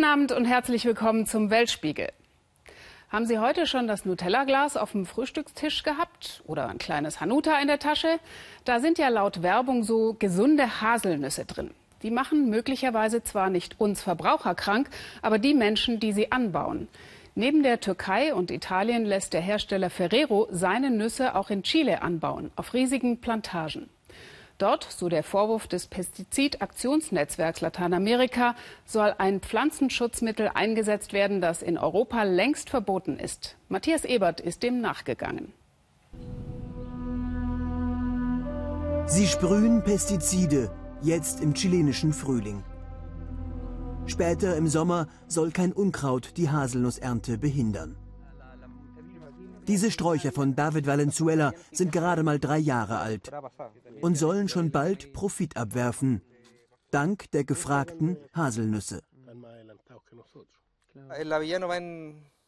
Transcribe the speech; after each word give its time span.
Guten 0.00 0.12
Abend 0.12 0.32
und 0.32 0.46
herzlich 0.46 0.86
willkommen 0.86 1.26
zum 1.26 1.50
Weltspiegel. 1.50 2.08
Haben 3.10 3.26
Sie 3.26 3.38
heute 3.38 3.66
schon 3.66 3.86
das 3.86 4.06
Nutella-Glas 4.06 4.78
auf 4.78 4.92
dem 4.92 5.04
Frühstückstisch 5.04 5.82
gehabt 5.82 6.42
oder 6.46 6.70
ein 6.70 6.78
kleines 6.78 7.20
Hanuta 7.20 7.60
in 7.60 7.68
der 7.68 7.78
Tasche? 7.78 8.18
Da 8.64 8.80
sind 8.80 8.96
ja 8.96 9.10
laut 9.10 9.42
Werbung 9.42 9.82
so 9.82 10.16
gesunde 10.18 10.80
Haselnüsse 10.80 11.44
drin. 11.44 11.72
Die 12.02 12.10
machen 12.10 12.48
möglicherweise 12.48 13.22
zwar 13.22 13.50
nicht 13.50 13.78
uns 13.78 14.00
Verbraucher 14.00 14.54
krank, 14.54 14.88
aber 15.20 15.38
die 15.38 15.52
Menschen, 15.52 16.00
die 16.00 16.14
sie 16.14 16.32
anbauen. 16.32 16.88
Neben 17.34 17.62
der 17.62 17.80
Türkei 17.80 18.32
und 18.32 18.50
Italien 18.50 19.04
lässt 19.04 19.34
der 19.34 19.42
Hersteller 19.42 19.90
Ferrero 19.90 20.48
seine 20.50 20.90
Nüsse 20.90 21.34
auch 21.34 21.50
in 21.50 21.62
Chile 21.62 22.00
anbauen, 22.00 22.50
auf 22.56 22.72
riesigen 22.72 23.20
Plantagen. 23.20 23.90
Dort, 24.60 24.86
so 24.90 25.08
der 25.08 25.22
Vorwurf 25.22 25.68
des 25.68 25.86
Pestizidaktionsnetzwerks 25.86 27.62
Lateinamerika, 27.62 28.54
soll 28.84 29.14
ein 29.16 29.40
Pflanzenschutzmittel 29.40 30.50
eingesetzt 30.52 31.14
werden, 31.14 31.40
das 31.40 31.62
in 31.62 31.78
Europa 31.78 32.24
längst 32.24 32.68
verboten 32.68 33.18
ist. 33.18 33.56
Matthias 33.70 34.04
Ebert 34.04 34.42
ist 34.42 34.62
dem 34.62 34.82
nachgegangen. 34.82 35.54
Sie 39.06 39.26
sprühen 39.26 39.82
Pestizide, 39.82 40.70
jetzt 41.00 41.40
im 41.40 41.54
chilenischen 41.54 42.12
Frühling. 42.12 42.62
Später 44.04 44.56
im 44.56 44.68
Sommer 44.68 45.06
soll 45.26 45.52
kein 45.52 45.72
Unkraut 45.72 46.36
die 46.36 46.50
Haselnussernte 46.50 47.38
behindern. 47.38 47.96
Diese 49.70 49.92
Sträucher 49.92 50.32
von 50.32 50.56
David 50.56 50.88
Valenzuela 50.88 51.52
sind 51.70 51.92
gerade 51.92 52.24
mal 52.24 52.40
drei 52.40 52.58
Jahre 52.58 52.98
alt 52.98 53.30
und 54.00 54.18
sollen 54.18 54.48
schon 54.48 54.72
bald 54.72 55.12
Profit 55.12 55.56
abwerfen, 55.56 56.22
dank 56.90 57.30
der 57.30 57.44
gefragten 57.44 58.16
Haselnüsse. 58.34 59.00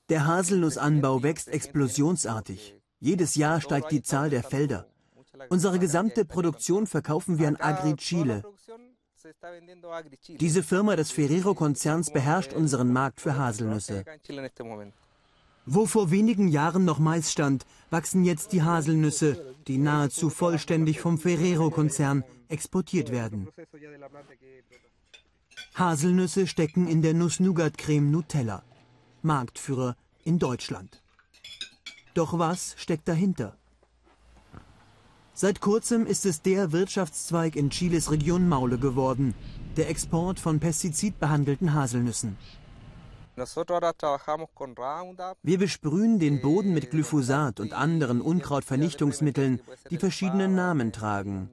Der 0.08 0.26
Haselnussanbau 0.26 1.22
wächst 1.22 1.48
explosionsartig. 1.48 2.74
Jedes 2.98 3.36
Jahr 3.36 3.60
steigt 3.60 3.92
die 3.92 4.02
Zahl 4.02 4.28
der 4.28 4.42
Felder. 4.42 4.88
Unsere 5.48 5.78
gesamte 5.78 6.24
Produktion 6.24 6.88
verkaufen 6.88 7.38
wir 7.38 7.46
an 7.46 7.56
Agri 7.56 7.94
Chile. 7.94 8.42
Diese 10.40 10.64
Firma 10.64 10.96
des 10.96 11.12
Ferrero-Konzerns 11.12 12.12
beherrscht 12.12 12.52
unseren 12.52 12.92
Markt 12.92 13.20
für 13.20 13.38
Haselnüsse. 13.38 14.04
Wo 15.64 15.86
vor 15.86 16.10
wenigen 16.10 16.48
Jahren 16.48 16.84
noch 16.84 16.98
Mais 16.98 17.30
stand, 17.30 17.66
wachsen 17.90 18.24
jetzt 18.24 18.52
die 18.52 18.62
Haselnüsse, 18.62 19.54
die 19.68 19.78
nahezu 19.78 20.28
vollständig 20.28 21.00
vom 21.00 21.18
Ferrero-Konzern 21.18 22.24
exportiert 22.48 23.12
werden. 23.12 23.48
Haselnüsse 25.74 26.46
stecken 26.46 26.88
in 26.88 27.00
der 27.00 27.14
Nuss-Nougat-Creme 27.14 28.10
Nutella, 28.10 28.62
Marktführer 29.22 29.96
in 30.24 30.38
Deutschland. 30.38 31.02
Doch 32.14 32.38
was 32.38 32.74
steckt 32.76 33.06
dahinter? 33.08 33.56
Seit 35.34 35.60
kurzem 35.60 36.06
ist 36.06 36.26
es 36.26 36.42
der 36.42 36.72
Wirtschaftszweig 36.72 37.56
in 37.56 37.70
Chiles 37.70 38.10
Region 38.10 38.48
Maule 38.48 38.78
geworden, 38.78 39.34
der 39.76 39.88
Export 39.88 40.38
von 40.38 40.60
pestizidbehandelten 40.60 41.72
Haselnüssen. 41.72 42.36
Wir 45.42 45.58
besprühen 45.58 46.18
den 46.18 46.42
Boden 46.42 46.74
mit 46.74 46.90
Glyphosat 46.90 47.60
und 47.60 47.72
anderen 47.72 48.20
Unkrautvernichtungsmitteln, 48.20 49.60
die 49.90 49.96
verschiedene 49.96 50.48
Namen 50.48 50.92
tragen. 50.92 51.48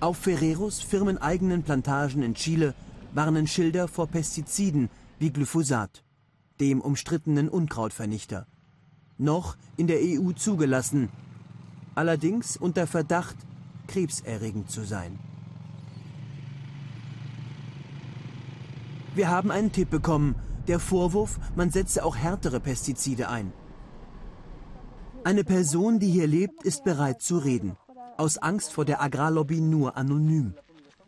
Auf 0.00 0.18
Ferreros 0.18 0.80
firmeneigenen 0.80 1.62
Plantagen 1.62 2.22
in 2.22 2.34
Chile 2.34 2.74
warnen 3.14 3.46
Schilder 3.46 3.88
vor 3.88 4.06
Pestiziden 4.06 4.90
wie 5.18 5.32
Glyphosat, 5.32 6.04
dem 6.60 6.80
umstrittenen 6.82 7.48
Unkrautvernichter. 7.48 8.46
Noch 9.16 9.56
in 9.76 9.86
der 9.86 9.98
EU 10.00 10.32
zugelassen, 10.32 11.08
allerdings 11.94 12.56
unter 12.56 12.86
Verdacht, 12.86 13.36
krebserregend 13.88 14.70
zu 14.70 14.84
sein. 14.84 15.18
Wir 19.18 19.30
haben 19.30 19.50
einen 19.50 19.72
Tipp 19.72 19.90
bekommen. 19.90 20.36
Der 20.68 20.78
Vorwurf, 20.78 21.40
man 21.56 21.72
setze 21.72 22.04
auch 22.04 22.14
härtere 22.14 22.60
Pestizide 22.60 23.28
ein. 23.28 23.52
Eine 25.24 25.42
Person, 25.42 25.98
die 25.98 26.08
hier 26.08 26.28
lebt, 26.28 26.62
ist 26.62 26.84
bereit 26.84 27.20
zu 27.20 27.38
reden. 27.38 27.76
Aus 28.16 28.38
Angst 28.38 28.72
vor 28.72 28.84
der 28.84 29.02
Agrarlobby 29.02 29.60
nur 29.60 29.96
anonym. 29.96 30.54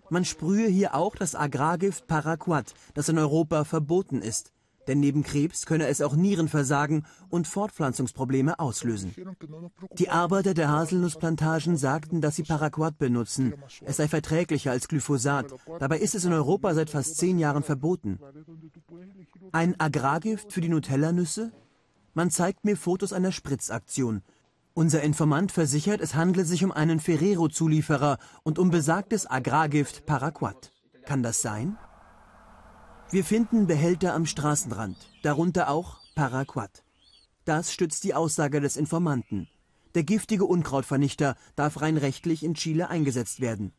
Man 0.08 0.24
sprühe 0.24 0.66
hier 0.66 0.96
auch 0.96 1.14
das 1.14 1.36
Agrargift 1.36 2.08
Paraquat, 2.08 2.74
das 2.94 3.08
in 3.08 3.16
Europa 3.16 3.62
verboten 3.62 4.22
ist. 4.22 4.52
Denn 4.90 4.98
neben 4.98 5.22
Krebs 5.22 5.66
könne 5.66 5.86
es 5.86 6.02
auch 6.02 6.16
Nierenversagen 6.16 7.06
und 7.28 7.46
Fortpflanzungsprobleme 7.46 8.58
auslösen. 8.58 9.14
Die 9.96 10.10
Arbeiter 10.10 10.52
der 10.52 10.68
Haselnussplantagen 10.68 11.76
sagten, 11.76 12.20
dass 12.20 12.34
sie 12.34 12.42
Paraquat 12.42 12.98
benutzen. 12.98 13.54
Es 13.84 13.98
sei 13.98 14.08
verträglicher 14.08 14.72
als 14.72 14.88
Glyphosat. 14.88 15.54
Dabei 15.78 16.00
ist 16.00 16.16
es 16.16 16.24
in 16.24 16.32
Europa 16.32 16.74
seit 16.74 16.90
fast 16.90 17.18
zehn 17.18 17.38
Jahren 17.38 17.62
verboten. 17.62 18.18
Ein 19.52 19.78
Agrargift 19.78 20.52
für 20.52 20.60
die 20.60 20.68
Nutella-Nüsse? 20.68 21.52
Man 22.12 22.32
zeigt 22.32 22.64
mir 22.64 22.76
Fotos 22.76 23.12
einer 23.12 23.30
Spritzaktion. 23.30 24.22
Unser 24.74 25.02
Informant 25.02 25.52
versichert, 25.52 26.00
es 26.00 26.16
handle 26.16 26.44
sich 26.44 26.64
um 26.64 26.72
einen 26.72 26.98
Ferrero-Zulieferer 26.98 28.18
und 28.42 28.58
um 28.58 28.70
besagtes 28.70 29.30
Agrargift 29.30 30.04
Paraquat. 30.04 30.72
Kann 31.04 31.22
das 31.22 31.42
sein? 31.42 31.78
Wir 33.12 33.24
finden 33.24 33.66
Behälter 33.66 34.14
am 34.14 34.24
Straßenrand, 34.24 34.96
darunter 35.22 35.68
auch 35.68 35.96
Paraquat. 36.14 36.84
Das 37.44 37.72
stützt 37.72 38.04
die 38.04 38.14
Aussage 38.14 38.60
des 38.60 38.76
Informanten. 38.76 39.48
Der 39.96 40.04
giftige 40.04 40.44
Unkrautvernichter 40.44 41.34
darf 41.56 41.80
rein 41.80 41.96
rechtlich 41.96 42.44
in 42.44 42.54
Chile 42.54 42.88
eingesetzt 42.88 43.40
werden. 43.40 43.72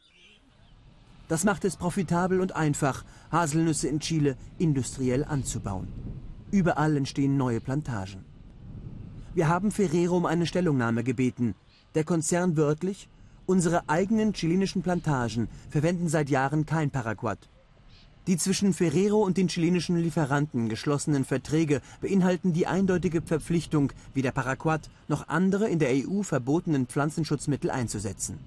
Das 1.29 1.45
macht 1.45 1.63
es 1.63 1.77
profitabel 1.77 2.41
und 2.41 2.57
einfach, 2.57 3.05
Haselnüsse 3.31 3.87
in 3.87 4.01
Chile 4.01 4.35
industriell 4.57 5.23
anzubauen. 5.23 5.87
Überall 6.51 6.97
entstehen 6.97 7.37
neue 7.37 7.61
Plantagen. 7.61 8.25
Wir 9.33 9.47
haben 9.47 9.71
Ferrero 9.71 10.17
um 10.17 10.25
eine 10.25 10.45
Stellungnahme 10.45 11.05
gebeten. 11.05 11.55
Der 11.95 12.03
Konzern 12.03 12.57
wörtlich, 12.57 13.07
unsere 13.45 13.87
eigenen 13.87 14.33
chilenischen 14.33 14.81
Plantagen 14.81 15.47
verwenden 15.69 16.09
seit 16.09 16.29
Jahren 16.29 16.65
kein 16.65 16.91
Paraquat. 16.91 17.47
Die 18.27 18.37
zwischen 18.37 18.73
Ferrero 18.73 19.23
und 19.23 19.37
den 19.37 19.47
chilenischen 19.47 19.97
Lieferanten 19.97 20.69
geschlossenen 20.69 21.25
Verträge 21.25 21.81
beinhalten 22.01 22.53
die 22.53 22.67
eindeutige 22.67 23.21
Verpflichtung, 23.21 23.91
wie 24.13 24.21
der 24.21 24.31
Paraquat, 24.31 24.89
noch 25.07 25.27
andere 25.27 25.67
in 25.67 25.79
der 25.79 25.89
EU 25.89 26.21
verbotenen 26.21 26.85
Pflanzenschutzmittel 26.85 27.71
einzusetzen. 27.71 28.37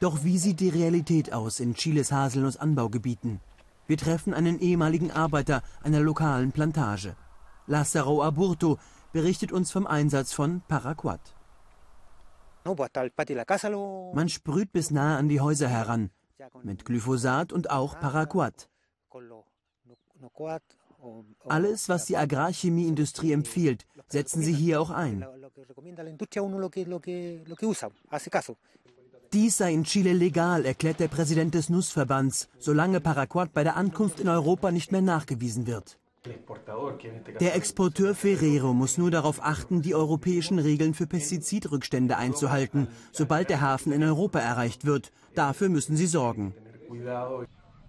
Doch 0.00 0.24
wie 0.24 0.38
sieht 0.38 0.60
die 0.60 0.70
Realität 0.70 1.32
aus 1.32 1.60
in 1.60 1.74
Chiles 1.74 2.10
Haselnussanbaugebieten? 2.10 3.40
Wir 3.86 3.98
treffen 3.98 4.32
einen 4.32 4.60
ehemaligen 4.60 5.10
Arbeiter 5.10 5.62
einer 5.82 6.00
lokalen 6.00 6.52
Plantage. 6.52 7.16
Lázaro 7.66 8.24
Aburto 8.24 8.78
berichtet 9.12 9.52
uns 9.52 9.70
vom 9.70 9.86
Einsatz 9.86 10.32
von 10.32 10.62
Paraquat. 10.68 11.20
Man 14.14 14.28
sprüht 14.28 14.72
bis 14.72 14.90
nahe 14.90 15.16
an 15.16 15.28
die 15.28 15.40
Häuser 15.40 15.68
heran, 15.68 16.10
mit 16.62 16.84
Glyphosat 16.84 17.52
und 17.52 17.70
auch 17.70 17.98
Paraquat. 17.98 18.68
Alles, 21.48 21.88
was 21.88 22.06
die 22.06 22.16
Agrarchemieindustrie 22.16 23.32
empfiehlt, 23.32 23.86
setzen 24.08 24.42
sie 24.42 24.52
hier 24.52 24.80
auch 24.80 24.90
ein. 24.90 25.24
Dies 29.32 29.58
sei 29.58 29.72
in 29.72 29.84
Chile 29.84 30.12
legal, 30.12 30.64
erklärt 30.64 31.00
der 31.00 31.08
Präsident 31.08 31.54
des 31.54 31.68
Nussverbands, 31.68 32.48
solange 32.58 33.00
Paraquat 33.00 33.52
bei 33.52 33.62
der 33.62 33.76
Ankunft 33.76 34.20
in 34.20 34.28
Europa 34.28 34.70
nicht 34.70 34.90
mehr 34.90 35.02
nachgewiesen 35.02 35.66
wird. 35.66 35.98
Der 37.40 37.54
Exporteur 37.54 38.14
Ferrero 38.14 38.72
muss 38.72 38.98
nur 38.98 39.10
darauf 39.10 39.42
achten, 39.42 39.82
die 39.82 39.94
europäischen 39.94 40.58
Regeln 40.58 40.94
für 40.94 41.06
Pestizidrückstände 41.06 42.16
einzuhalten, 42.16 42.88
sobald 43.12 43.50
der 43.50 43.60
Hafen 43.60 43.92
in 43.92 44.02
Europa 44.02 44.38
erreicht 44.38 44.84
wird. 44.84 45.12
Dafür 45.34 45.68
müssen 45.68 45.96
sie 45.96 46.06
sorgen. 46.06 46.54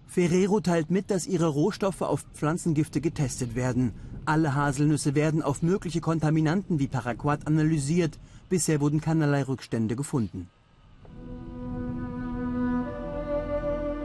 Ferrero 0.06 0.60
teilt 0.60 0.90
mit, 0.90 1.10
dass 1.10 1.26
ihre 1.26 1.46
Rohstoffe 1.46 2.02
auf 2.02 2.24
Pflanzengifte 2.34 3.00
getestet 3.00 3.54
werden. 3.54 3.92
Alle 4.24 4.54
Haselnüsse 4.54 5.14
werden 5.14 5.42
auf 5.42 5.62
mögliche 5.62 6.00
Kontaminanten 6.00 6.78
wie 6.78 6.88
Paraquat 6.88 7.46
analysiert. 7.46 8.18
Bisher 8.48 8.80
wurden 8.80 9.00
keinerlei 9.00 9.44
Rückstände 9.44 9.94
gefunden. 9.96 10.48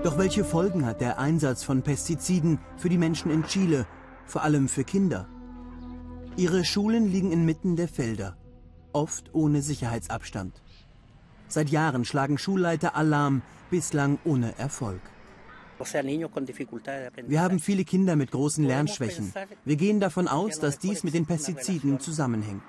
Doch 0.04 0.20
welche 0.20 0.46
Folgen 0.46 0.86
hat 0.86 1.02
der 1.02 1.18
Einsatz 1.18 1.64
von 1.64 1.82
Pestiziden 1.82 2.60
für 2.78 2.90
die 2.90 3.00
Menschen 3.00 3.32
in 3.32 3.44
Chile 3.46 3.88
vor 4.26 4.44
allem 4.44 4.68
für 4.68 4.84
Kinder. 4.84 5.28
Ihre 6.38 6.66
Schulen 6.66 7.12
liegen 7.12 7.32
inmitten 7.32 7.76
der 7.76 7.88
Felder, 7.88 8.36
oft 8.92 9.34
ohne 9.34 9.62
Sicherheitsabstand. 9.62 10.62
Seit 11.48 11.70
Jahren 11.70 12.06
schlagen 12.06 12.38
Schulleiter 12.38 12.96
Alarm, 12.96 13.42
bislang 13.70 14.20
ohne 14.26 14.58
Erfolg. 14.58 15.02
Wir 17.28 17.42
haben 17.42 17.60
viele 17.60 17.84
Kinder 17.84 18.16
mit 18.16 18.32
großen 18.32 18.64
Lernschwächen. 18.64 19.34
Wir 19.66 19.76
gehen 19.76 20.00
davon 20.00 20.28
aus, 20.28 20.60
dass 20.60 20.80
dies 20.80 21.04
mit 21.04 21.14
den 21.14 21.26
Pestiziden 21.26 22.00
zusammenhängt. 22.00 22.64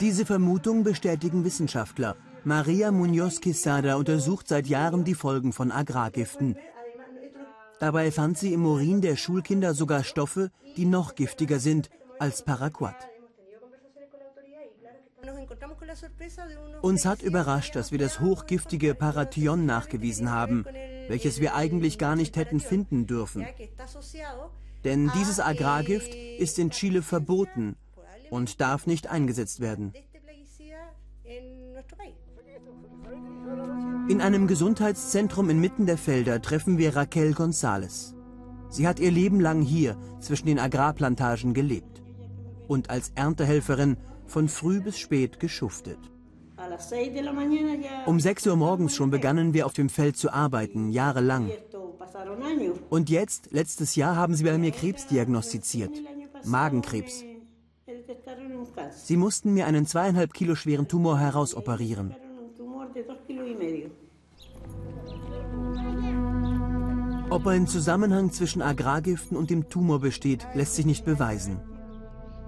Diese 0.00 0.26
Vermutung 0.26 0.84
bestätigen 0.84 1.44
Wissenschaftler. 1.44 2.16
Maria 2.44 2.90
Munoz 2.90 3.40
Quesada 3.40 3.96
untersucht 3.96 4.48
seit 4.48 4.66
Jahren 4.68 5.04
die 5.04 5.14
Folgen 5.14 5.52
von 5.52 5.70
Agrargiften. 5.70 6.56
Dabei 7.80 8.10
fand 8.10 8.36
sie 8.38 8.52
im 8.52 8.66
Urin 8.66 9.00
der 9.00 9.16
Schulkinder 9.16 9.74
sogar 9.74 10.02
Stoffe, 10.02 10.50
die 10.76 10.84
noch 10.84 11.14
giftiger 11.14 11.60
sind 11.60 11.90
als 12.18 12.42
Paraquat. 12.42 12.96
Uns 16.82 17.04
hat 17.06 17.22
überrascht, 17.22 17.76
dass 17.76 17.92
wir 17.92 17.98
das 17.98 18.20
hochgiftige 18.20 18.94
Parathion 18.94 19.66
nachgewiesen 19.66 20.30
haben, 20.30 20.64
welches 21.08 21.40
wir 21.40 21.54
eigentlich 21.54 21.98
gar 21.98 22.16
nicht 22.16 22.36
hätten 22.36 22.60
finden 22.60 23.06
dürfen. 23.06 23.46
Denn 24.84 25.10
dieses 25.14 25.40
Agrargift 25.40 26.14
ist 26.14 26.58
in 26.58 26.70
Chile 26.70 27.02
verboten 27.02 27.76
und 28.30 28.60
darf 28.60 28.86
nicht 28.86 29.08
eingesetzt 29.08 29.60
werden. 29.60 29.92
In 34.08 34.22
einem 34.22 34.46
Gesundheitszentrum 34.46 35.50
inmitten 35.50 35.84
der 35.84 35.98
Felder 35.98 36.40
treffen 36.40 36.78
wir 36.78 36.96
Raquel 36.96 37.32
González. 37.32 38.14
Sie 38.70 38.88
hat 38.88 39.00
ihr 39.00 39.10
Leben 39.10 39.38
lang 39.38 39.60
hier 39.60 39.98
zwischen 40.18 40.46
den 40.46 40.58
Agrarplantagen 40.58 41.52
gelebt 41.52 42.02
und 42.68 42.88
als 42.88 43.12
Erntehelferin 43.16 43.98
von 44.26 44.48
früh 44.48 44.80
bis 44.80 44.98
spät 44.98 45.40
geschuftet. 45.40 45.98
Um 48.06 48.18
6 48.18 48.46
Uhr 48.46 48.56
morgens 48.56 48.94
schon 48.94 49.10
begannen 49.10 49.52
wir 49.52 49.66
auf 49.66 49.74
dem 49.74 49.90
Feld 49.90 50.16
zu 50.16 50.32
arbeiten, 50.32 50.88
jahrelang. 50.88 51.50
Und 52.88 53.10
jetzt, 53.10 53.48
letztes 53.52 53.94
Jahr, 53.94 54.16
haben 54.16 54.34
sie 54.34 54.44
bei 54.44 54.56
mir 54.56 54.70
Krebs 54.70 55.06
diagnostiziert. 55.06 55.92
Magenkrebs. 56.44 57.24
Sie 58.90 59.16
mussten 59.18 59.52
mir 59.52 59.66
einen 59.66 59.86
zweieinhalb 59.86 60.32
Kilo 60.32 60.54
schweren 60.54 60.88
Tumor 60.88 61.18
herausoperieren. 61.18 62.14
Ob 67.30 67.46
ein 67.46 67.66
Zusammenhang 67.66 68.32
zwischen 68.32 68.62
Agrargiften 68.62 69.36
und 69.36 69.50
dem 69.50 69.68
Tumor 69.68 70.00
besteht, 70.00 70.46
lässt 70.54 70.76
sich 70.76 70.86
nicht 70.86 71.04
beweisen. 71.04 71.60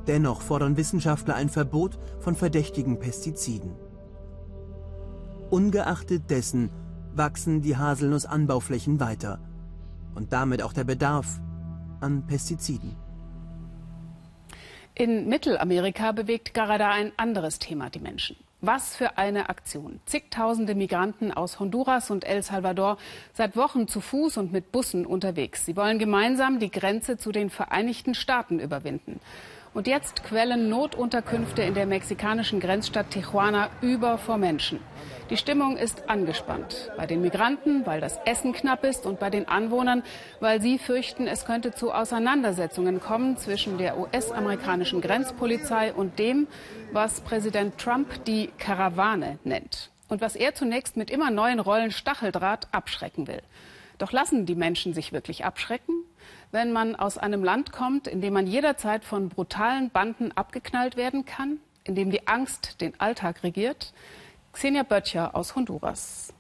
Dennoch 0.07 0.41
fordern 0.41 0.79
Wissenschaftler 0.79 1.35
ein 1.35 1.51
Verbot 1.51 1.99
von 2.19 2.35
verdächtigen 2.35 2.99
Pestiziden. 2.99 3.73
Ungeachtet 5.51 6.31
dessen 6.31 6.71
wachsen 7.13 7.61
die 7.61 7.77
Haselnussanbauflächen 7.77 9.01
weiter 9.01 9.39
und 10.15 10.33
damit 10.33 10.63
auch 10.63 10.73
der 10.73 10.85
Bedarf 10.85 11.41
an 12.01 12.27
Pestiziden. 12.27 12.97
In 14.95 15.29
Mittelamerika 15.29 16.13
bewegt 16.13 16.55
gerade 16.55 16.87
ein 16.87 17.13
anderes 17.19 17.59
Thema 17.59 17.91
die 17.91 18.01
Menschen. 18.01 18.37
Was 18.63 18.95
für 18.95 19.17
eine 19.17 19.49
Aktion. 19.49 20.01
Zigtausende 20.05 20.75
Migranten 20.75 21.33
aus 21.33 21.59
Honduras 21.61 22.11
und 22.11 22.25
El 22.25 22.43
Salvador 22.43 22.99
seit 23.33 23.57
Wochen 23.57 23.89
zu 23.89 24.03
Fuß 24.03 24.37
und 24.37 24.53
mit 24.53 24.71
Bussen 24.71 25.07
unterwegs. 25.07 25.65
Sie 25.65 25.77
wollen 25.77 25.99
gemeinsam 25.99 26.59
die 26.59 26.71
Grenze 26.71 27.17
zu 27.17 27.33
den 27.33 27.49
Vereinigten 27.49 28.15
Staaten 28.15 28.61
überwinden. 28.61 29.19
Und 29.73 29.87
jetzt 29.87 30.25
quellen 30.25 30.69
Notunterkünfte 30.69 31.63
in 31.63 31.75
der 31.75 31.87
mexikanischen 31.87 32.59
Grenzstadt 32.59 33.11
Tijuana 33.11 33.71
über 33.81 34.19
vor 34.19 34.37
Menschen. 34.37 34.81
Die 35.31 35.37
Stimmung 35.37 35.77
ist 35.77 36.09
angespannt. 36.09 36.91
Bei 36.97 37.07
den 37.07 37.21
Migranten, 37.21 37.87
weil 37.87 38.01
das 38.01 38.19
Essen 38.25 38.53
knapp 38.53 38.83
ist 38.83 39.07
und 39.07 39.21
bei 39.21 39.31
den 39.31 39.47
Anwohnern, 39.47 40.03
weil 40.41 40.61
sie 40.61 40.77
fürchten, 40.77 41.29
es 41.29 41.45
könnte 41.45 41.71
zu 41.71 41.93
Auseinandersetzungen 41.93 43.01
kommen 43.01 43.37
zwischen 43.37 43.79
der 43.79 43.97
US-amerikanischen 43.97 45.01
Grenzpolizei 45.01 45.93
und 45.93 46.19
dem, 46.19 46.49
was 46.91 47.21
Präsident 47.21 47.79
Trump 47.79 48.25
die 48.25 48.51
Karawane 48.59 49.39
nennt. 49.45 49.93
Und 50.09 50.21
was 50.21 50.35
er 50.35 50.53
zunächst 50.57 50.97
mit 50.97 51.11
immer 51.11 51.31
neuen 51.31 51.61
Rollen 51.61 51.93
Stacheldraht 51.93 52.67
abschrecken 52.73 53.29
will. 53.29 53.43
Doch 54.01 54.11
lassen 54.11 54.47
die 54.47 54.57
Menschen 54.57 54.95
sich 54.95 55.13
wirklich 55.13 55.45
abschrecken? 55.45 56.01
wenn 56.53 56.73
man 56.73 56.97
aus 56.97 57.19
einem 57.19 57.45
Land 57.45 57.73
kommt, 57.73 58.07
in 58.07 58.21
dem 58.21 58.33
man 58.33 58.47
jederzeit 58.47 59.05
von 59.05 59.29
brutalen 59.29 59.91
Banden 59.91 60.33
abgeknallt 60.33 60.97
werden 60.97 61.25
kann, 61.25 61.59
in 61.85 61.95
dem 61.95 62.11
die 62.11 62.27
Angst 62.27 62.81
den 62.81 62.99
Alltag 63.01 63.43
regiert? 63.43 63.93
Xenia 64.53 64.83
Böttcher 64.83 65.35
aus 65.37 65.55
Honduras. 65.55 66.33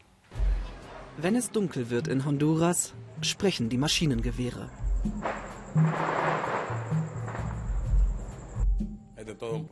Wenn 1.17 1.37
es 1.37 1.51
dunkel 1.51 1.91
wird 1.91 2.09
in 2.09 2.25
Honduras, 2.25 2.95
sprechen 3.21 3.69
die 3.69 3.79
Maschinengewehre. 3.79 4.69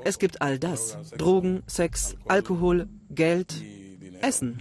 Es 0.05 0.19
gibt 0.19 0.41
all 0.41 0.59
das. 0.59 0.99
Drogen, 1.17 1.63
Sex, 1.67 2.17
Alkohol, 2.29 2.89
Geld, 3.11 3.63
Essen. 4.21 4.61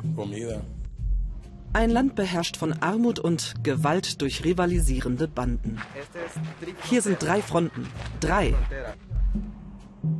Ein 1.74 1.90
Land 1.90 2.16
beherrscht 2.16 2.58
von 2.58 2.74
Armut 2.82 3.20
und 3.20 3.64
Gewalt 3.64 4.22
durch 4.22 4.44
rivalisierende 4.44 5.28
Banden. 5.28 5.80
Hier 6.84 7.02
sind 7.02 7.22
drei 7.22 7.42
Fronten. 7.42 7.88
Drei. 8.20 8.56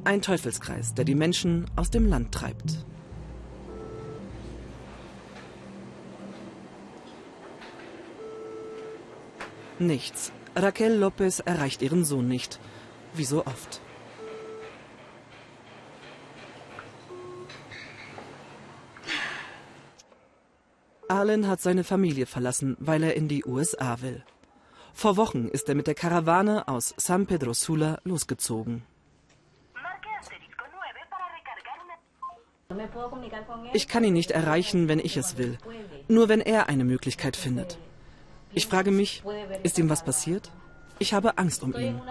Ein 0.04 0.22
Teufelskreis, 0.22 0.94
der 0.94 1.06
die 1.06 1.16
Menschen 1.16 1.66
aus 1.76 1.90
dem 1.90 2.08
Land 2.08 2.32
treibt. 2.32 2.86
Nichts. 9.80 10.32
Raquel 10.56 10.96
Lopez 10.96 11.40
erreicht 11.40 11.82
ihren 11.82 12.04
Sohn 12.04 12.28
nicht. 12.28 12.60
Wie 13.14 13.26
so 13.26 13.46
oft. 13.46 13.82
Arlen 21.10 21.48
hat 21.48 21.62
seine 21.62 21.84
Familie 21.84 22.26
verlassen, 22.26 22.76
weil 22.80 23.04
er 23.04 23.16
in 23.16 23.28
die 23.28 23.46
USA 23.46 24.02
will. 24.02 24.24
Vor 24.94 25.16
Wochen 25.16 25.48
ist 25.48 25.70
er 25.70 25.76
mit 25.76 25.88
der 25.88 25.96
Karawane 25.96 26.68
aus 26.68 26.94
San 26.98 27.28
Pedro 27.28 27.54
Sula 27.54 28.00
losgezogen. 28.04 28.84
Ich 33.74 33.88
kann 33.88 34.04
ihn 34.04 34.14
nicht 34.14 34.32
erreichen, 34.32 34.88
wenn 34.88 35.00
ich 35.00 35.18
es 35.18 35.38
will. 35.38 35.58
Nur 36.08 36.30
wenn 36.30 36.42
er 36.42 36.68
eine 36.68 36.84
Möglichkeit 36.84 37.36
findet. 37.36 37.78
Ich 38.54 38.68
frage 38.68 38.92
mich, 38.92 39.24
ist 39.64 39.78
ihm 39.78 39.90
was 39.90 40.04
passiert? 40.04 40.52
Ich 41.00 41.14
habe 41.14 41.38
Angst 41.38 41.64
um 41.64 41.74
ihn. 41.76 42.02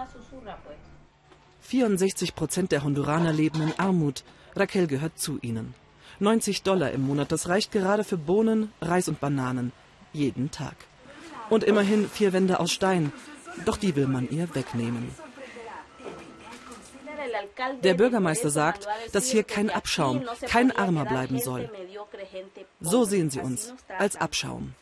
64 1.61 2.35
Prozent 2.35 2.71
der 2.71 2.83
Honduraner 2.83 3.33
leben 3.33 3.61
in 3.61 3.77
Armut. 3.77 4.23
Raquel 4.55 4.87
gehört 4.87 5.19
zu 5.19 5.39
ihnen. 5.41 5.75
90 6.19 6.63
Dollar 6.63 6.91
im 6.91 7.05
Monat, 7.05 7.31
das 7.31 7.47
reicht 7.47 7.71
gerade 7.71 8.03
für 8.03 8.17
Bohnen, 8.17 8.71
Reis 8.81 9.07
und 9.07 9.19
Bananen. 9.19 9.71
Jeden 10.13 10.49
Tag. 10.51 10.75
Und 11.49 11.63
immerhin 11.63 12.09
vier 12.09 12.33
Wände 12.33 12.59
aus 12.59 12.71
Stein. 12.71 13.11
Doch 13.65 13.77
die 13.77 13.95
will 13.95 14.07
man 14.07 14.29
ihr 14.29 14.53
wegnehmen. 14.55 15.11
Der 17.83 17.93
Bürgermeister 17.93 18.49
sagt, 18.49 18.87
dass 19.11 19.29
hier 19.29 19.43
kein 19.43 19.69
Abschaum, 19.69 20.23
kein 20.47 20.71
Armer 20.71 21.05
bleiben 21.05 21.39
soll. 21.39 21.69
So 22.79 23.03
sehen 23.03 23.29
sie 23.29 23.39
uns, 23.39 23.73
als 23.97 24.15
Abschaum. 24.15 24.73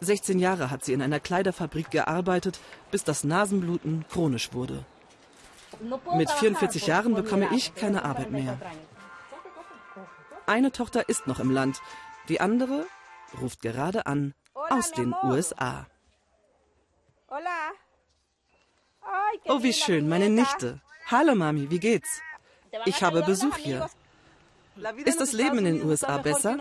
16 0.00 0.38
Jahre 0.38 0.70
hat 0.70 0.84
sie 0.84 0.92
in 0.92 1.02
einer 1.02 1.20
Kleiderfabrik 1.20 1.90
gearbeitet, 1.90 2.58
bis 2.90 3.04
das 3.04 3.24
Nasenbluten 3.24 4.04
chronisch 4.10 4.52
wurde. 4.52 4.84
Mit 6.14 6.30
44 6.30 6.86
Jahren 6.86 7.14
bekomme 7.14 7.48
ich 7.54 7.74
keine 7.74 8.04
Arbeit 8.04 8.30
mehr. 8.30 8.58
Eine 10.46 10.72
Tochter 10.72 11.08
ist 11.08 11.26
noch 11.26 11.40
im 11.40 11.50
Land, 11.50 11.80
die 12.28 12.40
andere 12.40 12.86
ruft 13.40 13.62
gerade 13.62 14.06
an 14.06 14.34
aus 14.54 14.92
den 14.92 15.14
USA. 15.22 15.86
Oh, 19.46 19.62
wie 19.62 19.72
schön, 19.72 20.08
meine 20.08 20.28
Nichte. 20.28 20.80
Hallo 21.06 21.34
Mami, 21.34 21.70
wie 21.70 21.78
geht's? 21.78 22.20
Ich 22.84 23.02
habe 23.02 23.22
Besuch 23.22 23.56
hier. 23.56 23.88
Ist 25.04 25.20
das 25.20 25.32
Leben 25.32 25.58
in 25.58 25.64
den 25.64 25.84
USA 25.84 26.18
besser? 26.18 26.56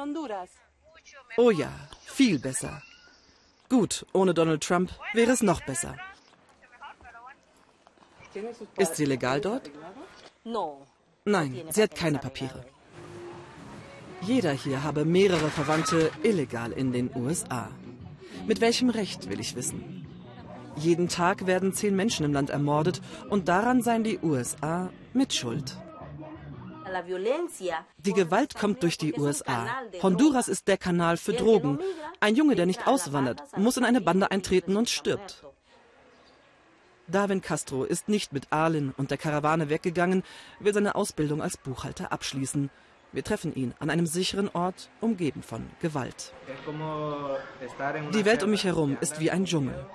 Oh 1.38 1.51
ja, 1.51 1.72
viel 2.06 2.39
besser. 2.39 2.82
Gut, 3.70 4.06
ohne 4.13 4.34
Donald 4.34 4.63
Trump 4.63 4.91
wäre 5.13 5.32
es 5.32 5.41
noch 5.41 5.62
besser. 5.62 5.96
Ist 8.77 8.95
sie 8.95 9.05
legal 9.05 9.41
dort? 9.41 9.69
Nein, 11.25 11.61
sie 11.69 11.83
hat 11.83 11.95
keine 11.95 12.19
Papiere. 12.19 12.65
Jeder 14.21 14.51
hier 14.51 14.83
habe 14.83 15.03
mehrere 15.05 15.50
Verwandte 15.50 16.11
illegal 16.23 16.71
in 16.71 16.91
den 16.91 17.09
USA. 17.15 17.69
Mit 18.47 18.61
welchem 18.61 18.89
Recht, 18.89 19.29
will 19.29 19.39
ich 19.39 19.55
wissen. 19.55 20.05
Jeden 20.75 21.09
Tag 21.09 21.47
werden 21.47 21.73
zehn 21.73 21.95
Menschen 21.95 22.25
im 22.25 22.33
Land 22.33 22.50
ermordet 22.50 23.01
und 23.29 23.50
daran 23.50 23.81
seien 23.81 24.03
die 24.03 24.19
USA 24.19 24.89
mitschuld. 25.13 25.77
Die 27.97 28.13
Gewalt 28.13 28.55
kommt 28.55 28.83
durch 28.83 28.97
die 28.97 29.13
USA. 29.13 29.67
Honduras 30.01 30.47
ist 30.47 30.67
der 30.67 30.77
Kanal 30.77 31.17
für 31.17 31.33
Drogen. 31.33 31.79
Ein 32.19 32.35
Junge, 32.35 32.55
der 32.55 32.65
nicht 32.65 32.88
auswandert, 32.88 33.41
muss 33.57 33.77
in 33.77 33.85
eine 33.85 34.01
Bande 34.01 34.31
eintreten 34.31 34.75
und 34.75 34.89
stirbt. 34.89 35.43
Darwin 37.12 37.41
Castro 37.41 37.84
ist 37.84 38.10
nicht 38.10 38.34
mit 38.34 38.48
Arlen 38.51 38.94
und 38.98 39.12
der 39.12 39.18
Karawane 39.18 39.70
weggegangen, 39.70 40.24
will 40.60 40.74
seine 40.74 40.96
Ausbildung 40.96 41.41
als 41.41 41.58
Buchhalter 41.58 42.12
abschließen. 42.12 42.70
Wir 43.12 43.24
treffen 43.24 43.53
ihn 43.53 43.74
an 43.80 43.89
einem 43.89 44.06
sicheren 44.06 44.50
Ort, 44.50 44.89
umgeben 45.01 45.44
von 45.44 45.70
Gewalt. 45.82 46.34
Die 48.13 48.25
Welt 48.25 48.44
um 48.44 48.50
mich 48.50 48.63
herum 48.63 48.98
ist 49.01 49.20
wie 49.20 49.30
ein 49.32 49.46
Dschungel, 49.46 49.86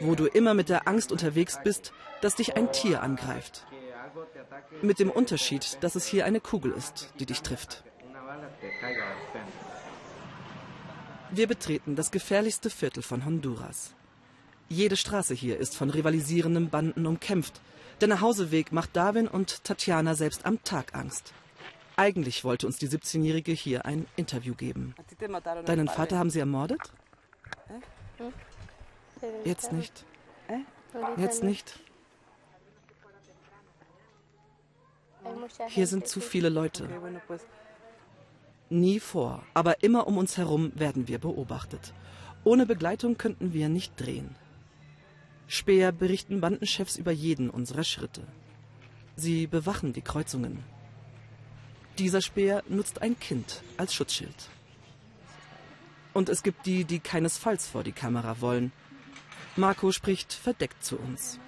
wo 0.00 0.16
du 0.16 0.26
immer 0.26 0.54
mit 0.54 0.68
der 0.68 0.88
Angst 0.88 1.12
unterwegs 1.12 1.58
bist, 1.62 1.92
dass 2.20 2.34
dich 2.34 2.56
ein 2.56 2.72
Tier 2.72 3.02
angreift. 3.02 3.64
Mit 4.82 4.98
dem 4.98 5.10
Unterschied, 5.10 5.78
dass 5.82 5.94
es 5.94 6.06
hier 6.06 6.24
eine 6.24 6.40
Kugel 6.40 6.72
ist, 6.72 7.12
die 7.20 7.26
dich 7.26 7.42
trifft. 7.42 7.84
Wir 11.30 11.46
betreten 11.46 11.94
das 11.94 12.10
gefährlichste 12.10 12.70
Viertel 12.70 13.02
von 13.02 13.24
Honduras. 13.24 13.94
Jede 14.68 14.96
Straße 14.96 15.34
hier 15.34 15.58
ist 15.58 15.76
von 15.76 15.88
rivalisierenden 15.90 16.68
Banden 16.68 17.06
umkämpft. 17.06 17.60
Der 18.00 18.08
Nachhauseweg 18.08 18.70
macht 18.70 18.94
Darwin 18.94 19.26
und 19.26 19.64
Tatjana 19.64 20.14
selbst 20.14 20.44
am 20.44 20.62
Tag 20.62 20.94
Angst. 20.94 21.32
Eigentlich 21.96 22.44
wollte 22.44 22.66
uns 22.66 22.78
die 22.78 22.88
17-Jährige 22.88 23.52
hier 23.52 23.86
ein 23.86 24.06
Interview 24.16 24.54
geben. 24.54 24.94
Deinen 25.64 25.88
Vater 25.88 26.18
haben 26.18 26.30
sie 26.30 26.38
ermordet? 26.38 26.80
Jetzt 29.44 29.72
nicht. 29.72 30.04
Jetzt 31.16 31.42
nicht. 31.42 31.80
Hier 35.68 35.86
sind 35.86 36.06
zu 36.06 36.20
viele 36.20 36.50
Leute. 36.50 36.88
Nie 38.70 39.00
vor, 39.00 39.42
aber 39.54 39.82
immer 39.82 40.06
um 40.06 40.18
uns 40.18 40.36
herum 40.36 40.72
werden 40.74 41.08
wir 41.08 41.18
beobachtet. 41.18 41.94
Ohne 42.44 42.66
Begleitung 42.66 43.16
könnten 43.16 43.52
wir 43.52 43.68
nicht 43.68 43.98
drehen. 43.98 44.36
Späher 45.50 45.92
berichten 45.92 46.42
Bandenchefs 46.42 46.96
über 46.96 47.10
jeden 47.10 47.48
unserer 47.48 47.82
Schritte. 47.82 48.22
Sie 49.16 49.46
bewachen 49.46 49.94
die 49.94 50.02
Kreuzungen. 50.02 50.62
Dieser 51.98 52.20
Speer 52.20 52.62
nutzt 52.68 53.00
ein 53.00 53.18
Kind 53.18 53.62
als 53.78 53.94
Schutzschild. 53.94 54.50
Und 56.12 56.28
es 56.28 56.42
gibt 56.42 56.66
die, 56.66 56.84
die 56.84 57.00
keinesfalls 57.00 57.66
vor 57.66 57.82
die 57.82 57.92
Kamera 57.92 58.42
wollen. 58.42 58.72
Marco 59.56 59.90
spricht 59.90 60.34
verdeckt 60.34 60.84
zu 60.84 60.98
uns. 60.98 61.40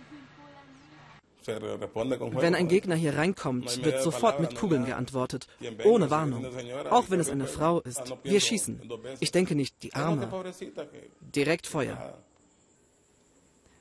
Wenn 1.46 2.54
ein 2.54 2.68
Gegner 2.68 2.94
hier 2.94 3.16
reinkommt, 3.16 3.84
wird 3.84 4.02
sofort 4.02 4.40
mit 4.40 4.54
Kugeln 4.54 4.86
geantwortet, 4.86 5.46
ohne 5.84 6.10
Warnung. 6.10 6.46
Auch 6.90 7.10
wenn 7.10 7.20
es 7.20 7.28
eine 7.28 7.46
Frau 7.46 7.80
ist. 7.80 8.14
Wir 8.22 8.40
schießen. 8.40 8.80
Ich 9.20 9.30
denke 9.30 9.54
nicht, 9.54 9.82
die 9.82 9.94
Arme. 9.94 10.28
Direkt 11.20 11.66
Feuer. 11.66 12.18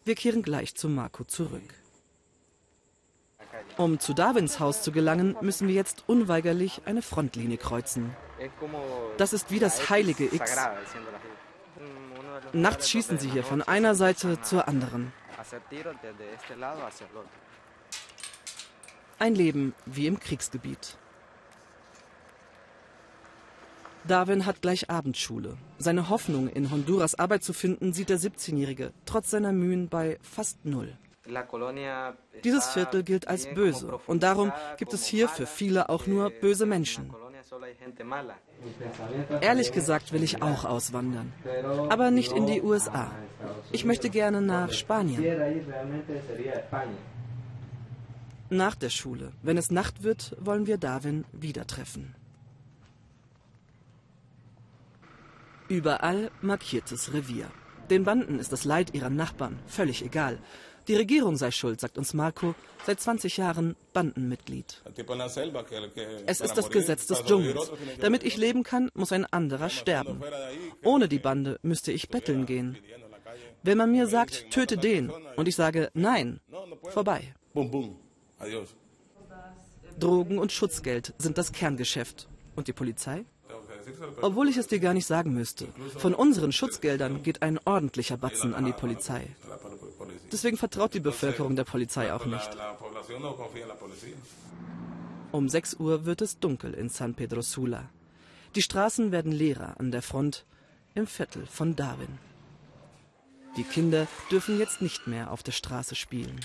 Wir 0.06 0.16
kehren 0.16 0.42
gleich 0.42 0.76
zu 0.76 0.90
Marco 0.90 1.24
zurück. 1.24 1.74
Um 3.78 4.00
zu 4.00 4.14
Darwins 4.14 4.60
Haus 4.60 4.82
zu 4.82 4.92
gelangen, 4.92 5.36
müssen 5.42 5.68
wir 5.68 5.76
jetzt 5.76 6.04
unweigerlich 6.08 6.82
eine 6.86 7.02
Frontlinie 7.02 7.58
kreuzen. 7.58 8.16
Das 9.18 9.34
ist 9.34 9.52
wie 9.52 9.60
das 9.60 9.90
heilige 9.90 10.26
X. 10.26 10.56
Nachts 12.54 12.90
schießen 12.90 13.20
sie 13.20 13.30
hier 13.30 13.44
von 13.44 13.62
einer 13.62 13.96
Seite 13.96 14.42
zur 14.42 14.68
anderen. 14.68 15.14
Ein 19.20 19.36
Leben 19.36 19.74
wie 19.86 20.08
im 20.08 20.20
Kriegsgebiet. 20.20 20.98
Darwin 24.08 24.46
hat 24.46 24.62
gleich 24.62 24.90
Abendschule. 24.90 25.58
Seine 25.78 26.10
Hoffnung, 26.10 26.48
in 26.48 26.72
Honduras 26.72 27.16
Arbeit 27.16 27.44
zu 27.44 27.54
finden, 27.54 27.94
sieht 27.94 28.10
der 28.10 28.20
17-Jährige 28.20 28.92
trotz 29.06 29.30
seiner 29.30 29.52
Mühen 29.52 29.90
bei 29.90 30.18
fast 30.22 30.66
null. 30.66 30.98
Dieses 32.44 32.68
Viertel 32.68 33.04
gilt 33.04 33.28
als 33.28 33.48
böse 33.54 34.00
und 34.08 34.24
darum 34.24 34.52
gibt 34.78 34.94
es 34.94 35.06
hier 35.06 35.28
für 35.28 35.46
viele 35.46 35.90
auch 35.90 36.08
nur 36.08 36.32
böse 36.32 36.66
Menschen. 36.66 37.14
Ehrlich 39.42 39.72
gesagt 39.72 40.12
will 40.14 40.24
ich 40.24 40.42
auch 40.42 40.66
auswandern, 40.66 41.32
aber 41.90 42.12
nicht 42.12 42.32
in 42.32 42.48
die 42.48 42.62
USA. 42.62 43.12
Ich 43.72 43.86
möchte 43.86 44.10
gerne 44.10 44.42
nach 44.42 44.72
Spanien. 44.72 45.24
Nach 48.50 48.76
der 48.76 48.90
Schule, 48.90 49.32
wenn 49.44 49.58
es 49.58 49.70
Nacht 49.70 50.04
wird, 50.04 50.36
wollen 50.40 50.66
wir 50.66 50.78
Darwin 50.78 51.26
wieder 51.32 51.68
treffen. 51.68 52.16
Überall 55.70 56.32
markiertes 56.42 57.14
Revier. 57.14 57.46
Den 57.90 58.04
Banden 58.04 58.40
ist 58.40 58.52
das 58.52 58.66
Leid 58.66 58.94
ihrer 58.94 59.10
Nachbarn 59.10 59.60
völlig 59.68 60.04
egal. 60.04 60.40
Die 60.88 60.96
Regierung 60.96 61.38
sei 61.38 61.52
schuld, 61.52 61.80
sagt 61.80 62.00
uns 62.00 62.16
Marco, 62.16 62.56
seit 62.86 63.00
20 63.00 63.38
Jahren 63.38 63.76
Bandenmitglied. 63.94 64.82
Es 66.26 66.42
ist 66.42 66.58
das 66.58 66.72
Gesetz 66.72 67.06
des 67.06 67.24
Dschungels. 67.24 67.72
Damit 68.02 68.24
ich 68.24 68.38
leben 68.38 68.64
kann, 68.64 68.90
muss 68.96 69.12
ein 69.12 69.26
anderer 69.26 69.70
sterben. 69.70 70.22
Ohne 70.84 71.08
die 71.08 71.20
Bande 71.20 71.60
müsste 71.62 71.92
ich 71.92 72.10
betteln 72.10 72.48
gehen. 72.48 72.78
Wenn 73.62 73.78
man 73.78 73.92
mir 73.92 74.08
sagt, 74.08 74.50
töte 74.50 74.78
den, 74.78 75.12
und 75.36 75.48
ich 75.48 75.56
sage 75.56 75.92
nein, 75.94 76.40
vorbei. 76.90 77.36
Drogen 80.00 80.40
und 80.40 80.52
Schutzgeld 80.52 81.14
sind 81.20 81.38
das 81.38 81.52
Kerngeschäft. 81.52 82.28
Und 82.56 82.68
die 82.68 82.74
Polizei? 82.74 83.26
Obwohl 84.22 84.50
ich 84.50 84.58
es 84.58 84.68
dir 84.68 84.80
gar 84.80 84.94
nicht 84.94 85.06
sagen 85.06 85.34
müsste. 85.34 85.68
Von 85.98 86.14
unseren 86.14 86.52
Schutzgeldern 86.52 87.24
geht 87.24 87.42
ein 87.42 87.60
ordentlicher 87.66 88.18
Batzen 88.18 88.54
an 88.54 88.66
die 88.66 88.74
Polizei. 88.74 89.28
Deswegen 90.32 90.58
vertraut 90.58 90.94
die 90.94 91.00
Bevölkerung 91.00 91.56
der 91.56 91.64
Polizei 91.64 92.14
auch 92.14 92.26
nicht. 92.26 92.50
Um 95.32 95.48
6 95.48 95.76
Uhr 95.76 96.06
wird 96.06 96.22
es 96.22 96.40
dunkel 96.40 96.74
in 96.74 96.90
San 96.90 97.14
Pedro 97.14 97.42
Sula. 97.42 97.90
Die 98.56 98.62
Straßen 98.62 99.12
werden 99.12 99.32
leerer 99.32 99.80
an 99.80 99.92
der 99.92 100.02
Front 100.02 100.46
im 100.96 101.06
Viertel 101.06 101.46
von 101.46 101.76
Darwin. 101.76 102.18
Die 103.58 103.64
Kinder 103.64 104.08
dürfen 104.32 104.58
jetzt 104.58 104.82
nicht 104.82 105.08
mehr 105.08 105.32
auf 105.32 105.44
der 105.44 105.52
Straße 105.52 105.96
spielen. 105.96 106.40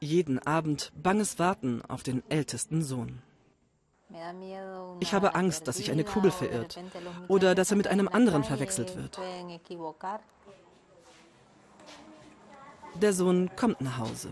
Jeden 0.00 0.38
Abend 0.38 0.92
banges 1.00 1.38
Warten 1.38 1.82
auf 1.82 2.02
den 2.02 2.22
ältesten 2.28 2.82
Sohn. 2.82 3.22
Ich 5.00 5.14
habe 5.14 5.34
Angst, 5.34 5.68
dass 5.68 5.76
sich 5.76 5.90
eine 5.90 6.04
Kugel 6.04 6.30
verirrt 6.30 6.78
oder 7.28 7.54
dass 7.54 7.70
er 7.70 7.76
mit 7.76 7.88
einem 7.88 8.08
anderen 8.08 8.44
verwechselt 8.44 8.96
wird. 8.96 9.18
Der 12.94 13.12
Sohn 13.12 13.50
kommt 13.56 13.80
nach 13.80 13.98
Hause. 13.98 14.30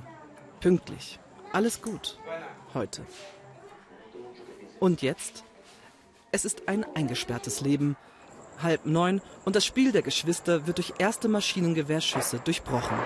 Pünktlich. 0.61 1.19
Alles 1.53 1.81
gut. 1.81 2.19
Heute. 2.75 3.03
Und 4.79 5.03
jetzt? 5.03 5.45
Es 6.33 6.45
ist 6.45 6.69
ein 6.69 6.85
eingesperrtes 6.95 7.61
Leben. 7.61 7.97
Halb 8.63 8.85
neun 8.85 9.23
und 9.45 9.57
das 9.57 9.65
Spiel 9.65 9.91
der 9.91 10.03
Geschwister 10.03 10.67
wird 10.67 10.79
durch 10.79 10.95
erste 10.99 11.29
Maschinengewehrschüsse 11.29 12.41
durchbrochen. 12.41 12.99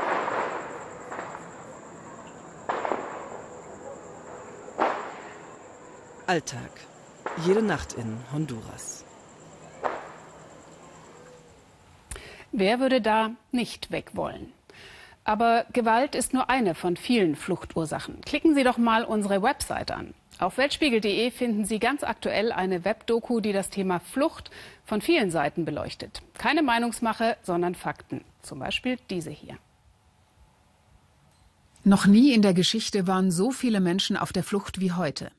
Alltag. 6.27 6.71
Jede 7.45 7.63
Nacht 7.63 7.93
in 7.93 8.17
Honduras. 8.33 9.05
Wer 12.51 12.81
würde 12.81 13.03
da 13.03 13.33
nicht 13.53 13.91
weg 13.91 14.13
wollen? 14.15 14.53
Aber 15.25 15.67
Gewalt 15.75 16.15
ist 16.15 16.33
nur 16.33 16.49
eine 16.49 16.75
von 16.75 16.97
vielen 16.97 17.37
Fluchtursachen. 17.37 18.23
Klicken 18.23 18.55
Sie 18.55 18.65
doch 18.65 18.79
mal 18.79 19.05
unsere 19.05 19.43
Website 19.43 19.91
an. 19.91 20.15
Auf 20.39 20.57
weltspiegel.de 20.57 21.31
finden 21.31 21.67
Sie 21.67 21.79
ganz 21.79 22.03
aktuell 22.03 22.53
eine 22.53 22.87
Webdoku, 22.87 23.41
die 23.41 23.53
das 23.53 23.69
Thema 23.69 24.01
Flucht 24.01 24.51
von 24.87 25.03
vielen 25.03 25.31
Seiten 25.31 25.67
beleuchtet. 25.67 26.23
Keine 26.39 26.63
Meinungsmache, 26.63 27.37
sondern 27.43 27.75
Fakten. 27.75 28.25
Zum 28.41 28.61
Beispiel 28.61 28.99
diese 29.11 29.31
hier. 29.31 29.59
Noch 31.85 32.07
nie 32.07 32.33
in 32.33 32.41
der 32.41 32.55
Geschichte 32.55 33.07
waren 33.07 33.31
so 33.31 33.51
viele 33.51 33.81
Menschen 33.81 34.17
auf 34.17 34.33
der 34.33 34.43
Flucht 34.43 34.81
wie 34.81 34.93
heute. 34.93 35.31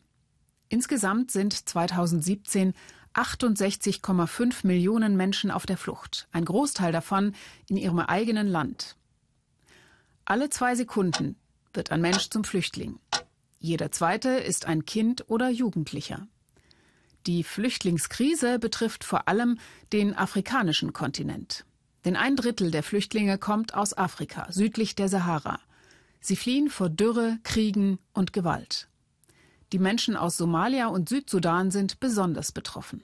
Insgesamt 0.70 1.32
sind 1.32 1.54
2017 1.54 2.74
68,5 3.14 4.68
Millionen 4.68 5.16
Menschen 5.16 5.50
auf 5.50 5.66
der 5.66 5.78
Flucht, 5.78 6.28
ein 6.32 6.44
Großteil 6.44 6.92
davon 6.92 7.34
in 7.70 7.78
ihrem 7.78 8.00
eigenen 8.00 8.48
Land. 8.48 8.98
Alle 10.26 10.50
zwei 10.50 10.76
Sekunden 10.76 11.38
wird 11.74 11.92
ein 11.92 12.02
Mensch 12.02 12.30
zum 12.30 12.44
Flüchtling. 12.44 13.00
Jeder 13.60 13.92
zweite 13.92 14.30
ist 14.30 14.66
ein 14.66 14.86
Kind 14.86 15.30
oder 15.30 15.50
Jugendlicher. 15.50 16.28
Die 17.26 17.44
Flüchtlingskrise 17.44 18.60
betrifft 18.60 19.04
vor 19.04 19.28
allem 19.28 19.58
den 19.94 20.16
afrikanischen 20.16 20.94
Kontinent. 20.94 21.66
Denn 22.04 22.16
ein 22.16 22.36
Drittel 22.36 22.70
der 22.70 22.84
Flüchtlinge 22.84 23.38
kommt 23.38 23.74
aus 23.74 23.98
Afrika, 23.98 24.52
südlich 24.52 24.96
der 24.96 25.10
Sahara. 25.10 25.60
Sie 26.20 26.36
fliehen 26.36 26.70
vor 26.70 26.90
Dürre, 26.90 27.40
Kriegen 27.44 27.98
und 28.14 28.34
Gewalt. 28.34 28.90
Die 29.72 29.80
Menschen 29.80 30.16
aus 30.16 30.38
Somalia 30.38 30.88
und 30.88 31.10
Südsudan 31.10 31.72
sind 31.72 32.00
besonders 32.00 32.52
betroffen. 32.52 33.04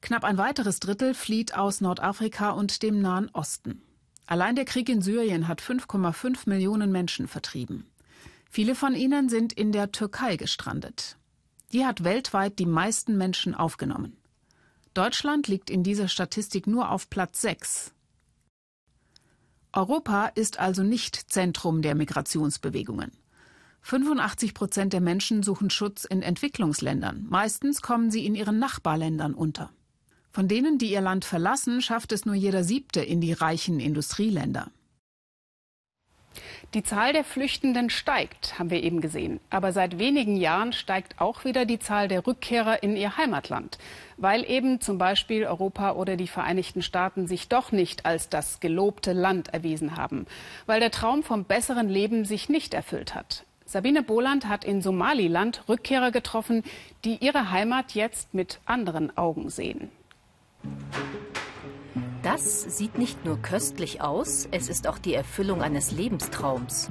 Knapp 0.00 0.24
ein 0.24 0.36
weiteres 0.36 0.80
Drittel 0.80 1.14
flieht 1.14 1.56
aus 1.56 1.80
Nordafrika 1.80 2.50
und 2.50 2.82
dem 2.82 3.00
Nahen 3.00 3.30
Osten. 3.32 3.80
Allein 4.26 4.56
der 4.56 4.64
Krieg 4.64 4.88
in 4.88 5.02
Syrien 5.02 5.48
hat 5.48 5.62
5,5 5.62 6.48
Millionen 6.48 6.92
Menschen 6.92 7.26
vertrieben. 7.26 7.86
Viele 8.50 8.74
von 8.74 8.94
ihnen 8.94 9.28
sind 9.28 9.52
in 9.52 9.72
der 9.72 9.92
Türkei 9.92 10.36
gestrandet. 10.36 11.16
Die 11.72 11.84
hat 11.84 12.04
weltweit 12.04 12.58
die 12.58 12.66
meisten 12.66 13.16
Menschen 13.16 13.54
aufgenommen. 13.54 14.16
Deutschland 14.92 15.48
liegt 15.48 15.70
in 15.70 15.82
dieser 15.82 16.08
Statistik 16.08 16.66
nur 16.66 16.90
auf 16.90 17.10
Platz 17.10 17.40
6. 17.40 17.92
Europa 19.72 20.26
ist 20.26 20.60
also 20.60 20.84
nicht 20.84 21.16
Zentrum 21.32 21.82
der 21.82 21.96
Migrationsbewegungen. 21.96 23.10
85 23.86 24.54
Prozent 24.54 24.94
der 24.94 25.02
Menschen 25.02 25.42
suchen 25.42 25.68
Schutz 25.68 26.06
in 26.06 26.22
Entwicklungsländern. 26.22 27.26
Meistens 27.28 27.82
kommen 27.82 28.10
sie 28.10 28.24
in 28.24 28.34
ihren 28.34 28.58
Nachbarländern 28.58 29.34
unter. 29.34 29.68
Von 30.32 30.48
denen, 30.48 30.78
die 30.78 30.90
ihr 30.90 31.02
Land 31.02 31.26
verlassen, 31.26 31.82
schafft 31.82 32.10
es 32.12 32.24
nur 32.24 32.34
jeder 32.34 32.64
Siebte 32.64 33.02
in 33.02 33.20
die 33.20 33.34
reichen 33.34 33.80
Industrieländer. 33.80 34.70
Die 36.72 36.82
Zahl 36.82 37.12
der 37.12 37.24
Flüchtenden 37.24 37.90
steigt, 37.90 38.58
haben 38.58 38.70
wir 38.70 38.82
eben 38.82 39.02
gesehen. 39.02 39.38
Aber 39.50 39.70
seit 39.70 39.98
wenigen 39.98 40.36
Jahren 40.36 40.72
steigt 40.72 41.20
auch 41.20 41.44
wieder 41.44 41.66
die 41.66 41.78
Zahl 41.78 42.08
der 42.08 42.26
Rückkehrer 42.26 42.82
in 42.82 42.96
ihr 42.96 43.18
Heimatland, 43.18 43.76
weil 44.16 44.48
eben 44.50 44.80
zum 44.80 44.96
Beispiel 44.96 45.44
Europa 45.44 45.92
oder 45.92 46.16
die 46.16 46.26
Vereinigten 46.26 46.80
Staaten 46.80 47.26
sich 47.26 47.48
doch 47.48 47.70
nicht 47.70 48.06
als 48.06 48.30
das 48.30 48.60
gelobte 48.60 49.12
Land 49.12 49.48
erwiesen 49.52 49.98
haben, 49.98 50.24
weil 50.64 50.80
der 50.80 50.90
Traum 50.90 51.22
vom 51.22 51.44
besseren 51.44 51.90
Leben 51.90 52.24
sich 52.24 52.48
nicht 52.48 52.72
erfüllt 52.72 53.14
hat. 53.14 53.44
Sabine 53.74 54.04
Boland 54.04 54.46
hat 54.46 54.64
in 54.64 54.82
Somaliland 54.82 55.64
Rückkehrer 55.68 56.12
getroffen, 56.12 56.62
die 57.04 57.16
ihre 57.16 57.50
Heimat 57.50 57.96
jetzt 57.96 58.32
mit 58.32 58.60
anderen 58.66 59.18
Augen 59.18 59.50
sehen. 59.50 59.90
Das 62.22 62.62
sieht 62.78 62.98
nicht 62.98 63.24
nur 63.24 63.42
köstlich 63.42 64.00
aus, 64.00 64.46
es 64.52 64.68
ist 64.68 64.86
auch 64.86 64.98
die 64.98 65.12
Erfüllung 65.12 65.60
eines 65.60 65.90
Lebenstraums. 65.90 66.88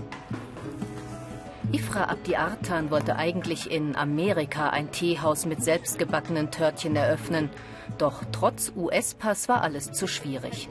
Ifra 1.71 2.09
Abdi 2.09 2.35
Artan 2.35 2.91
wollte 2.91 3.15
eigentlich 3.15 3.71
in 3.71 3.95
Amerika 3.95 4.69
ein 4.71 4.91
Teehaus 4.91 5.45
mit 5.45 5.63
selbstgebackenen 5.63 6.51
Törtchen 6.51 6.97
eröffnen. 6.97 7.49
Doch 7.97 8.23
trotz 8.31 8.71
US-Pass 8.75 9.49
war 9.49 9.61
alles 9.61 9.91
zu 9.91 10.07
schwierig. 10.07 10.69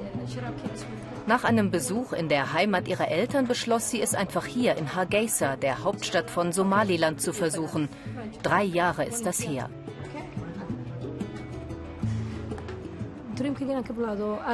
Nach 1.26 1.44
einem 1.44 1.70
Besuch 1.70 2.12
in 2.12 2.28
der 2.28 2.52
Heimat 2.52 2.88
ihrer 2.88 3.08
Eltern 3.08 3.46
beschloss 3.46 3.90
sie 3.90 4.00
es 4.00 4.14
einfach 4.14 4.44
hier 4.44 4.76
in 4.76 4.94
Hargeisa, 4.94 5.56
der 5.56 5.84
Hauptstadt 5.84 6.30
von 6.30 6.52
Somaliland, 6.52 7.20
zu 7.20 7.32
versuchen. 7.32 7.88
Drei 8.42 8.64
Jahre 8.64 9.04
ist 9.04 9.24
das 9.24 9.40
her. 9.40 9.70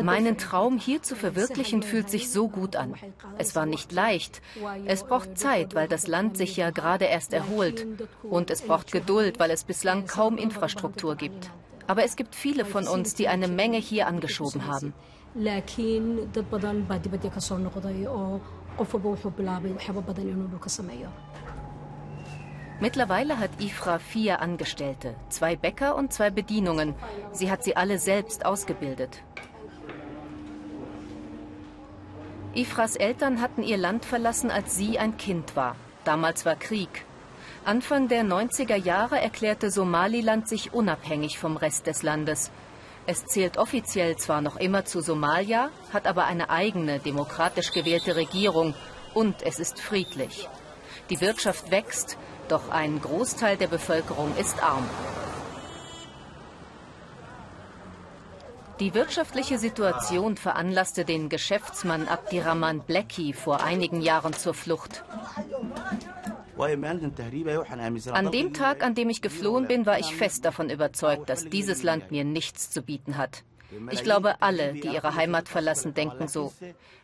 Meinen 0.02 0.38
Traum 0.38 0.78
hier 0.78 1.02
zu 1.02 1.16
verwirklichen 1.16 1.82
fühlt 1.82 2.08
sich 2.08 2.30
so 2.30 2.48
gut 2.48 2.76
an. 2.76 2.94
Es 3.36 3.56
war 3.56 3.66
nicht 3.66 3.92
leicht. 3.92 4.40
Es 4.86 5.04
braucht 5.04 5.38
Zeit, 5.38 5.74
weil 5.74 5.88
das 5.88 6.06
Land 6.06 6.36
sich 6.36 6.56
ja 6.56 6.70
gerade 6.70 7.06
erst 7.06 7.32
erholt. 7.32 7.86
Und 8.22 8.50
es 8.50 8.62
braucht 8.62 8.92
Geduld, 8.92 9.40
weil 9.40 9.50
es 9.50 9.64
bislang 9.64 10.06
kaum 10.06 10.38
Infrastruktur 10.38 11.16
gibt. 11.16 11.50
Aber 11.88 12.04
es 12.04 12.14
gibt 12.16 12.34
viele 12.36 12.64
von 12.64 12.86
uns, 12.86 13.14
die 13.14 13.28
eine 13.28 13.48
Menge 13.48 13.78
hier 13.78 14.06
angeschoben 14.06 14.66
haben. 14.66 14.92
Mittlerweile 22.80 23.38
hat 23.40 23.50
Ifra 23.58 23.98
vier 23.98 24.40
Angestellte, 24.40 25.16
zwei 25.30 25.56
Bäcker 25.56 25.96
und 25.96 26.12
zwei 26.12 26.30
Bedienungen. 26.30 26.94
Sie 27.32 27.50
hat 27.50 27.64
sie 27.64 27.74
alle 27.74 27.98
selbst 27.98 28.44
ausgebildet. 28.44 29.22
Ifras 32.54 32.96
Eltern 32.96 33.40
hatten 33.40 33.62
ihr 33.62 33.78
Land 33.78 34.04
verlassen, 34.04 34.50
als 34.50 34.76
sie 34.76 34.98
ein 34.98 35.16
Kind 35.16 35.56
war. 35.56 35.74
Damals 36.04 36.44
war 36.46 36.54
Krieg. 36.56 37.04
Anfang 37.64 38.08
der 38.08 38.24
90er 38.24 38.76
Jahre 38.76 39.20
erklärte 39.20 39.70
Somaliland 39.70 40.48
sich 40.48 40.72
unabhängig 40.72 41.38
vom 41.38 41.56
Rest 41.56 41.86
des 41.86 42.02
Landes. 42.02 42.50
Es 43.06 43.24
zählt 43.26 43.58
offiziell 43.58 44.16
zwar 44.16 44.40
noch 44.40 44.56
immer 44.56 44.84
zu 44.84 45.00
Somalia, 45.00 45.70
hat 45.92 46.06
aber 46.06 46.26
eine 46.26 46.50
eigene, 46.50 46.98
demokratisch 46.98 47.72
gewählte 47.72 48.16
Regierung 48.16 48.74
und 49.14 49.42
es 49.42 49.58
ist 49.58 49.80
friedlich. 49.80 50.48
Die 51.10 51.20
Wirtschaft 51.20 51.70
wächst, 51.70 52.16
doch 52.48 52.70
ein 52.70 53.00
Großteil 53.00 53.56
der 53.56 53.68
Bevölkerung 53.68 54.34
ist 54.36 54.62
arm. 54.62 54.88
Die 58.80 58.94
wirtschaftliche 58.94 59.58
Situation 59.58 60.36
veranlasste 60.36 61.04
den 61.04 61.28
Geschäftsmann 61.28 62.06
Abdirahman 62.06 62.80
Blackie 62.80 63.32
vor 63.32 63.60
einigen 63.64 64.00
Jahren 64.00 64.34
zur 64.34 64.54
Flucht. 64.54 65.02
An 66.58 68.30
dem 68.32 68.52
Tag, 68.52 68.82
an 68.82 68.94
dem 68.94 69.10
ich 69.10 69.22
geflohen 69.22 69.66
bin, 69.68 69.86
war 69.86 69.98
ich 69.98 70.14
fest 70.14 70.44
davon 70.44 70.70
überzeugt, 70.70 71.28
dass 71.28 71.44
dieses 71.44 71.82
Land 71.82 72.10
mir 72.10 72.24
nichts 72.24 72.70
zu 72.70 72.82
bieten 72.82 73.16
hat. 73.16 73.44
Ich 73.90 74.02
glaube, 74.02 74.40
alle, 74.40 74.72
die 74.72 74.88
ihre 74.88 75.14
Heimat 75.14 75.48
verlassen, 75.48 75.92
denken 75.92 76.26
so. 76.26 76.52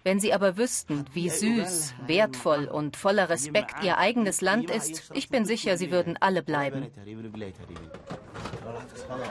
Wenn 0.03 0.19
sie 0.19 0.33
aber 0.33 0.57
wüssten, 0.57 1.05
wie 1.13 1.29
süß, 1.29 1.95
wertvoll 2.07 2.65
und 2.67 2.97
voller 2.97 3.29
Respekt 3.29 3.83
ihr 3.83 3.99
eigenes 3.99 4.41
Land 4.41 4.71
ist, 4.71 5.11
ich 5.13 5.29
bin 5.29 5.45
sicher, 5.45 5.77
sie 5.77 5.91
würden 5.91 6.17
alle 6.21 6.43
bleiben. 6.43 6.87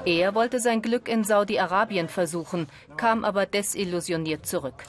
Er 0.06 0.36
wollte 0.36 0.60
sein 0.60 0.82
Glück 0.82 1.08
in 1.10 1.24
Saudi-Arabien 1.24 2.08
versuchen, 2.08 2.68
kam 2.98 3.26
aber 3.26 3.46
desillusioniert 3.48 4.46
zurück. 4.46 4.84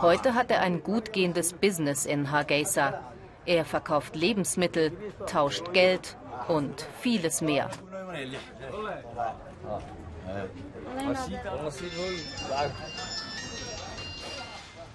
Heute 0.00 0.34
hat 0.34 0.50
er 0.50 0.60
ein 0.60 0.82
gut 0.82 1.12
gehendes 1.12 1.52
Business 1.52 2.06
in 2.06 2.30
Hargeisa. 2.30 3.11
Er 3.46 3.64
verkauft 3.64 4.14
Lebensmittel, 4.14 4.92
tauscht 5.26 5.72
Geld 5.72 6.16
und 6.48 6.86
vieles 7.00 7.40
mehr. 7.40 7.70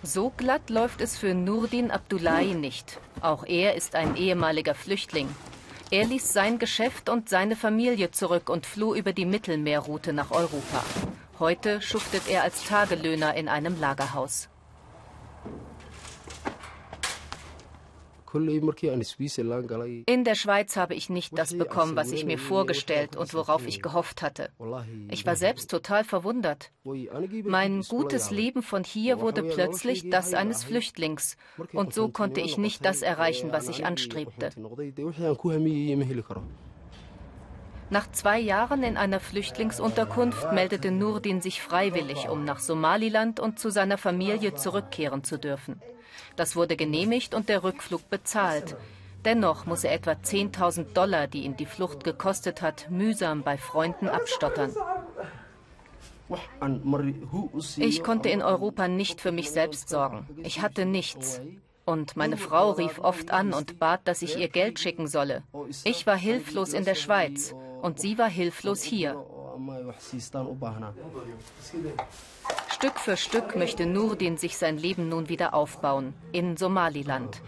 So 0.03 0.31
glatt 0.37 0.69
läuft 0.69 1.01
es 1.01 1.17
für 1.17 1.33
Nurdin 1.33 1.91
Abdullahi 1.91 2.53
nicht. 2.53 2.99
Auch 3.21 3.43
er 3.45 3.75
ist 3.75 3.95
ein 3.95 4.15
ehemaliger 4.15 4.75
Flüchtling. 4.75 5.27
Er 5.89 6.05
ließ 6.05 6.33
sein 6.33 6.59
Geschäft 6.59 7.09
und 7.09 7.29
seine 7.29 7.55
Familie 7.55 8.11
zurück 8.11 8.49
und 8.49 8.65
floh 8.65 8.93
über 8.93 9.13
die 9.13 9.25
Mittelmeerroute 9.25 10.13
nach 10.13 10.31
Europa. 10.31 10.83
Heute 11.39 11.81
schuftet 11.81 12.23
er 12.29 12.43
als 12.43 12.65
Tagelöhner 12.65 13.35
in 13.35 13.47
einem 13.47 13.79
Lagerhaus. 13.79 14.49
In 18.33 20.23
der 20.23 20.35
Schweiz 20.35 20.75
habe 20.75 20.95
ich 20.95 21.09
nicht 21.09 21.37
das 21.37 21.57
bekommen, 21.57 21.95
was 21.95 22.11
ich 22.11 22.25
mir 22.25 22.37
vorgestellt 22.37 23.15
und 23.15 23.33
worauf 23.33 23.65
ich 23.65 23.81
gehofft 23.81 24.21
hatte. 24.21 24.49
Ich 25.09 25.25
war 25.25 25.35
selbst 25.35 25.71
total 25.71 26.03
verwundert. 26.03 26.71
Mein 26.83 27.81
gutes 27.83 28.31
Leben 28.31 28.63
von 28.63 28.83
hier 28.83 29.21
wurde 29.21 29.43
plötzlich 29.43 30.09
das 30.09 30.33
eines 30.33 30.63
Flüchtlings. 30.63 31.37
Und 31.73 31.93
so 31.93 32.09
konnte 32.09 32.41
ich 32.41 32.57
nicht 32.57 32.83
das 32.83 33.01
erreichen, 33.01 33.51
was 33.51 33.69
ich 33.69 33.85
anstrebte. 33.85 34.49
Nach 37.89 38.11
zwei 38.11 38.37
Jahren 38.37 38.83
in 38.83 38.97
einer 38.97 39.21
Flüchtlingsunterkunft 39.21 40.51
meldete 40.51 40.91
Nurdin 40.91 41.39
sich 41.39 41.61
freiwillig, 41.61 42.27
um 42.27 42.43
nach 42.43 42.59
Somaliland 42.59 43.39
und 43.39 43.59
zu 43.59 43.69
seiner 43.69 43.97
Familie 43.97 44.55
zurückkehren 44.55 45.23
zu 45.23 45.39
dürfen. 45.39 45.81
Das 46.35 46.55
wurde 46.55 46.75
genehmigt 46.75 47.33
und 47.33 47.49
der 47.49 47.63
Rückflug 47.63 48.09
bezahlt. 48.09 48.75
Dennoch 49.25 49.65
muss 49.65 49.83
er 49.83 49.93
etwa 49.93 50.11
10.000 50.11 50.93
Dollar, 50.93 51.27
die 51.27 51.43
ihn 51.43 51.57
die 51.57 51.65
Flucht 51.65 52.03
gekostet 52.03 52.61
hat, 52.61 52.89
mühsam 52.89 53.43
bei 53.43 53.57
Freunden 53.57 54.07
abstottern. 54.07 54.73
Ich 57.77 58.03
konnte 58.03 58.29
in 58.29 58.41
Europa 58.41 58.87
nicht 58.87 59.21
für 59.21 59.31
mich 59.31 59.51
selbst 59.51 59.89
sorgen. 59.89 60.27
Ich 60.43 60.61
hatte 60.61 60.85
nichts. 60.85 61.41
Und 61.85 62.17
meine 62.17 62.35
Frau 62.35 62.71
rief 62.71 62.99
oft 62.99 63.31
an 63.31 63.53
und 63.53 63.79
bat, 63.79 64.01
dass 64.05 64.21
ich 64.21 64.37
ihr 64.37 64.49
Geld 64.49 64.77
schicken 64.77 65.07
solle. 65.07 65.43
Ich 65.85 66.05
war 66.05 66.17
hilflos 66.17 66.73
in 66.73 66.83
der 66.83 66.95
Schweiz 66.95 67.55
und 67.81 67.99
sie 67.99 68.17
war 68.17 68.29
hilflos 68.29 68.81
hier. 68.83 69.25
Stück 72.77 72.99
für 72.99 73.17
Stück 73.17 73.55
möchte 73.55 73.87
Nurdin 73.87 74.37
sich 74.37 74.55
sein 74.55 74.77
Leben 74.77 75.09
nun 75.09 75.29
wieder 75.29 75.55
aufbauen, 75.55 76.13
in 76.31 76.57
Somaliland. 76.57 77.41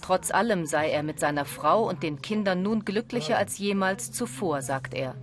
Trotz 0.00 0.30
allem 0.30 0.64
sei 0.64 0.88
er 0.90 1.02
mit 1.02 1.20
seiner 1.20 1.44
Frau 1.44 1.86
und 1.86 2.02
den 2.02 2.22
Kindern 2.22 2.62
nun 2.62 2.82
glücklicher 2.86 3.36
als 3.36 3.58
jemals 3.58 4.12
zuvor, 4.12 4.62
sagt 4.62 4.94
er. 4.94 5.14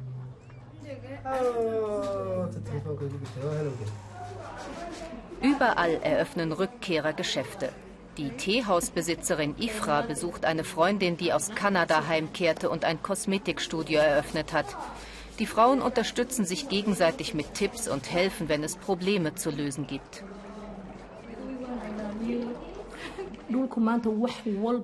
Überall 5.41 5.99
eröffnen 6.03 6.51
Rückkehrer 6.51 7.13
Geschäfte. 7.13 7.69
Die 8.17 8.29
Teehausbesitzerin 8.29 9.55
Ifra 9.57 10.03
besucht 10.03 10.45
eine 10.45 10.63
Freundin, 10.63 11.17
die 11.17 11.33
aus 11.33 11.49
Kanada 11.55 12.05
heimkehrte 12.07 12.69
und 12.69 12.85
ein 12.85 13.01
Kosmetikstudio 13.01 13.97
eröffnet 13.97 14.53
hat. 14.53 14.67
Die 15.39 15.45
Frauen 15.45 15.81
unterstützen 15.81 16.43
sich 16.43 16.67
gegenseitig 16.67 17.33
mit 17.33 17.53
Tipps 17.53 17.87
und 17.87 18.11
helfen, 18.11 18.49
wenn 18.49 18.63
es 18.63 18.75
Probleme 18.75 19.35
zu 19.35 19.49
lösen 19.49 19.87
gibt. 19.87 20.23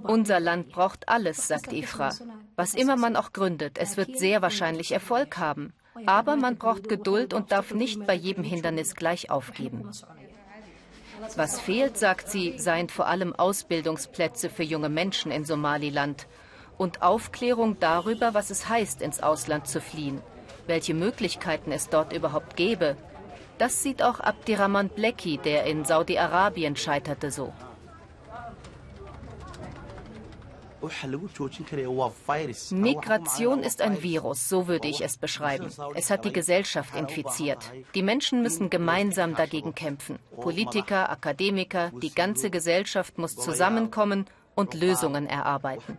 Unser 0.04 0.40
Land 0.40 0.70
braucht 0.70 1.10
alles, 1.10 1.48
sagt 1.48 1.74
Ifra. 1.74 2.12
Was 2.56 2.74
immer 2.74 2.96
man 2.96 3.16
auch 3.16 3.34
gründet, 3.34 3.78
es 3.78 3.98
wird 3.98 4.18
sehr 4.18 4.42
wahrscheinlich 4.42 4.92
Erfolg 4.94 5.38
haben. 5.38 5.74
Aber 6.06 6.36
man 6.36 6.58
braucht 6.58 6.90
Geduld 6.90 7.34
und 7.34 7.52
darf 7.52 7.74
nicht 7.74 8.06
bei 8.08 8.14
jedem 8.14 8.44
Hindernis 8.44 8.96
gleich 8.96 9.30
aufgeben. 9.30 9.90
Was 11.36 11.60
fehlt, 11.60 11.98
sagt 11.98 12.30
sie, 12.30 12.58
seien 12.58 12.90
vor 12.90 13.08
allem 13.08 13.34
Ausbildungsplätze 13.34 14.50
für 14.50 14.64
junge 14.64 14.90
Menschen 14.90 15.32
in 15.32 15.46
Somaliland 15.46 16.28
und 16.78 17.02
Aufklärung 17.02 17.78
darüber, 17.80 18.34
was 18.34 18.50
es 18.50 18.68
heißt, 18.68 19.02
ins 19.02 19.22
Ausland 19.22 19.68
zu 19.68 19.80
fliehen, 19.80 20.22
welche 20.68 20.94
Möglichkeiten 20.94 21.72
es 21.72 21.90
dort 21.90 22.14
überhaupt 22.14 22.56
gäbe. 22.56 22.98
Das 23.58 23.82
sieht 23.82 24.04
auch 24.04 24.20
Abdirahman 24.20 24.90
Bleki, 24.90 25.38
der 25.38 25.66
in 25.66 25.86
Saudi-Arabien 25.86 26.76
scheiterte, 26.76 27.32
so. 27.32 27.54
Migration 32.72 33.64
ist 33.64 33.82
ein 33.82 34.04
Virus, 34.04 34.50
so 34.50 34.68
würde 34.68 34.88
ich 34.88 35.02
es 35.02 35.18
beschreiben. 35.18 35.70
Es 35.96 36.12
hat 36.12 36.26
die 36.26 36.34
Gesellschaft 36.34 36.96
infiziert. 36.96 37.72
Die 37.96 38.04
Menschen 38.04 38.42
müssen 38.44 38.70
gemeinsam 38.70 39.36
dagegen 39.36 39.74
kämpfen. 39.74 40.20
Politiker, 40.40 41.10
Akademiker, 41.10 41.92
die 42.02 42.14
ganze 42.14 42.50
Gesellschaft 42.50 43.18
muss 43.18 43.36
zusammenkommen 43.36 44.26
und 44.54 44.74
Lösungen 44.74 45.28
erarbeiten. 45.28 45.98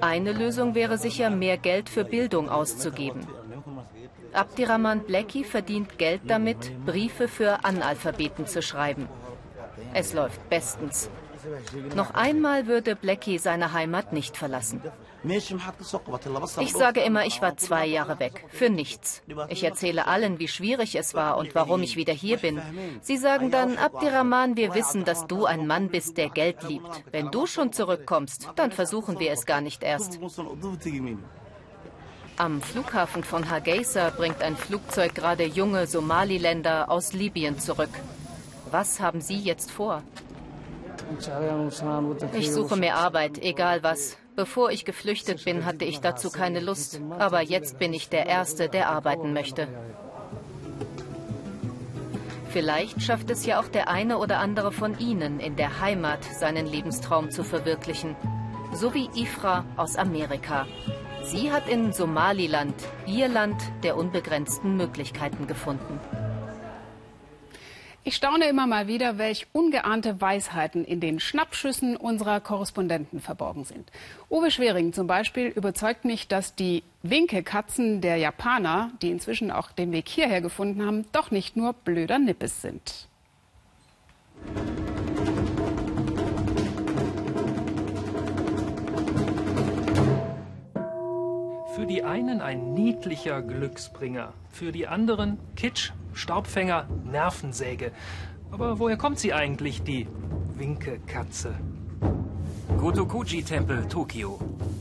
Eine 0.00 0.32
Lösung 0.32 0.74
wäre 0.74 0.98
sicher, 0.98 1.30
mehr 1.30 1.58
Geld 1.58 1.88
für 1.88 2.04
Bildung 2.04 2.48
auszugeben. 2.48 3.26
Abdirahman 4.32 5.00
Blackie 5.00 5.44
verdient 5.44 5.98
Geld 5.98 6.22
damit, 6.26 6.72
Briefe 6.86 7.28
für 7.28 7.64
Analphabeten 7.64 8.46
zu 8.46 8.62
schreiben. 8.62 9.08
Es 9.94 10.12
läuft 10.12 10.48
bestens. 10.48 11.10
Noch 11.94 12.14
einmal 12.14 12.66
würde 12.66 12.96
Blackie 12.96 13.38
seine 13.38 13.72
Heimat 13.72 14.12
nicht 14.12 14.36
verlassen. 14.36 14.82
Ich 15.24 16.72
sage 16.72 17.00
immer, 17.00 17.26
ich 17.26 17.40
war 17.40 17.56
zwei 17.56 17.86
Jahre 17.86 18.18
weg. 18.18 18.44
Für 18.48 18.70
nichts. 18.70 19.22
Ich 19.48 19.62
erzähle 19.62 20.06
allen, 20.06 20.38
wie 20.38 20.48
schwierig 20.48 20.96
es 20.96 21.14
war 21.14 21.36
und 21.36 21.54
warum 21.54 21.82
ich 21.82 21.96
wieder 21.96 22.12
hier 22.12 22.38
bin. 22.38 22.60
Sie 23.00 23.16
sagen 23.16 23.50
dann, 23.50 23.78
Abdirahman, 23.78 24.56
wir 24.56 24.74
wissen, 24.74 25.04
dass 25.04 25.26
du 25.26 25.44
ein 25.44 25.66
Mann 25.66 25.88
bist, 25.88 26.16
der 26.16 26.28
Geld 26.28 26.62
liebt. 26.64 27.04
Wenn 27.10 27.30
du 27.30 27.46
schon 27.46 27.72
zurückkommst, 27.72 28.48
dann 28.56 28.72
versuchen 28.72 29.20
wir 29.20 29.30
es 29.32 29.46
gar 29.46 29.60
nicht 29.60 29.82
erst. 29.82 30.18
Am 32.36 32.62
Flughafen 32.62 33.22
von 33.22 33.50
Hargeisa 33.50 34.10
bringt 34.10 34.42
ein 34.42 34.56
Flugzeug 34.56 35.14
gerade 35.14 35.44
junge 35.44 35.86
Somaliländer 35.86 36.90
aus 36.90 37.12
Libyen 37.12 37.58
zurück. 37.58 37.90
Was 38.70 39.00
haben 39.00 39.20
Sie 39.20 39.36
jetzt 39.36 39.70
vor? 39.70 40.02
Ich 42.32 42.52
suche 42.52 42.76
mir 42.76 42.94
Arbeit, 42.96 43.38
egal 43.38 43.82
was. 43.82 44.16
Bevor 44.34 44.70
ich 44.70 44.84
geflüchtet 44.84 45.44
bin, 45.44 45.64
hatte 45.66 45.84
ich 45.84 46.00
dazu 46.00 46.30
keine 46.30 46.60
Lust. 46.60 47.00
Aber 47.18 47.42
jetzt 47.42 47.78
bin 47.78 47.92
ich 47.92 48.08
der 48.08 48.26
Erste, 48.26 48.68
der 48.68 48.88
arbeiten 48.88 49.32
möchte. 49.32 49.68
Vielleicht 52.52 53.00
schafft 53.02 53.30
es 53.30 53.46
ja 53.46 53.60
auch 53.60 53.68
der 53.68 53.88
eine 53.88 54.18
oder 54.18 54.38
andere 54.38 54.72
von 54.72 54.98
Ihnen 54.98 55.40
in 55.40 55.56
der 55.56 55.80
Heimat, 55.80 56.22
seinen 56.24 56.66
Lebenstraum 56.66 57.30
zu 57.30 57.44
verwirklichen. 57.44 58.14
So 58.74 58.92
wie 58.94 59.08
Ifra 59.14 59.64
aus 59.76 59.96
Amerika. 59.96 60.66
Sie 61.24 61.52
hat 61.52 61.68
in 61.68 61.92
Somaliland, 61.92 62.74
ihr 63.06 63.28
Land 63.28 63.62
der 63.82 63.96
unbegrenzten 63.96 64.76
Möglichkeiten 64.76 65.46
gefunden. 65.46 66.00
Ich 68.04 68.16
staune 68.16 68.48
immer 68.48 68.66
mal 68.66 68.88
wieder, 68.88 69.16
welch 69.16 69.46
ungeahnte 69.52 70.20
Weisheiten 70.20 70.84
in 70.84 70.98
den 70.98 71.20
Schnappschüssen 71.20 71.96
unserer 71.96 72.40
Korrespondenten 72.40 73.20
verborgen 73.20 73.64
sind. 73.64 73.92
Uwe 74.28 74.50
Schwering 74.50 74.92
zum 74.92 75.06
Beispiel 75.06 75.46
überzeugt 75.46 76.04
mich, 76.04 76.26
dass 76.26 76.56
die 76.56 76.82
Winkekatzen 77.04 78.00
der 78.00 78.16
Japaner, 78.16 78.90
die 79.02 79.10
inzwischen 79.10 79.52
auch 79.52 79.70
den 79.70 79.92
Weg 79.92 80.08
hierher 80.08 80.40
gefunden 80.40 80.84
haben, 80.84 81.04
doch 81.12 81.30
nicht 81.30 81.56
nur 81.56 81.74
blöder 81.74 82.18
Nippes 82.18 82.60
sind. 82.60 83.06
Für 91.82 91.88
die 91.88 92.04
einen 92.04 92.40
ein 92.40 92.74
niedlicher 92.74 93.42
Glücksbringer, 93.42 94.34
für 94.50 94.70
die 94.70 94.86
anderen 94.86 95.40
Kitsch 95.56 95.90
Staubfänger, 96.12 96.86
Nervensäge. 97.10 97.90
Aber 98.52 98.78
woher 98.78 98.96
kommt 98.96 99.18
sie 99.18 99.32
eigentlich, 99.32 99.82
die 99.82 100.06
Winkekatze? 100.56 101.56
Gotokuji-Tempel, 102.78 103.88
Tokio. 103.88 104.38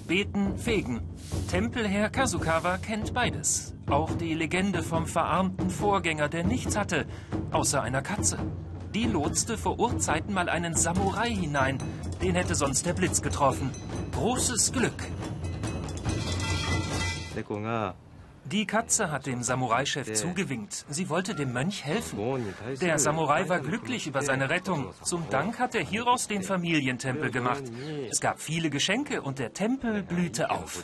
Beten, 0.07 0.55
fegen. 0.59 1.01
Tempelherr 1.49 2.11
Kazukawa 2.11 2.77
kennt 2.77 3.15
beides. 3.15 3.73
Auch 3.89 4.11
die 4.11 4.35
Legende 4.35 4.83
vom 4.83 5.07
verarmten 5.07 5.71
Vorgänger, 5.71 6.29
der 6.29 6.43
nichts 6.43 6.77
hatte, 6.77 7.07
außer 7.49 7.81
einer 7.81 8.03
Katze. 8.03 8.37
Die 8.93 9.05
lotste 9.05 9.57
vor 9.57 9.79
Urzeiten 9.79 10.35
mal 10.35 10.49
einen 10.49 10.75
Samurai 10.75 11.31
hinein. 11.31 11.79
Den 12.21 12.35
hätte 12.35 12.53
sonst 12.53 12.85
der 12.85 12.93
Blitz 12.93 13.23
getroffen. 13.23 13.71
Großes 14.11 14.71
Glück. 14.71 15.07
Die 18.46 18.65
Katze 18.65 19.12
hat 19.12 19.28
dem 19.28 19.44
Samurai-Chef 19.44 20.13
zugewinkt. 20.13 20.86
Sie 20.89 21.10
wollte 21.10 21.36
dem 21.36 21.54
Mönch 21.54 21.86
helfen. 21.86 22.17
Der 22.82 22.98
Samurai 22.98 23.48
war 23.48 23.60
glücklich 23.60 24.08
über 24.08 24.24
seine 24.24 24.50
Rettung. 24.50 24.94
Zum 25.04 25.30
Dank 25.30 25.60
hat 25.60 25.76
er 25.76 25.84
hieraus 25.84 26.28
den 26.28 26.41
Familientempel 26.41 27.30
gemacht. 27.30 27.63
Es 28.10 28.20
gab 28.20 28.39
viele 28.39 28.70
Geschenke 28.70 29.22
und 29.22 29.38
der 29.38 29.54
Tempel 29.54 30.02
blühte 30.02 30.50
auf. 30.50 30.84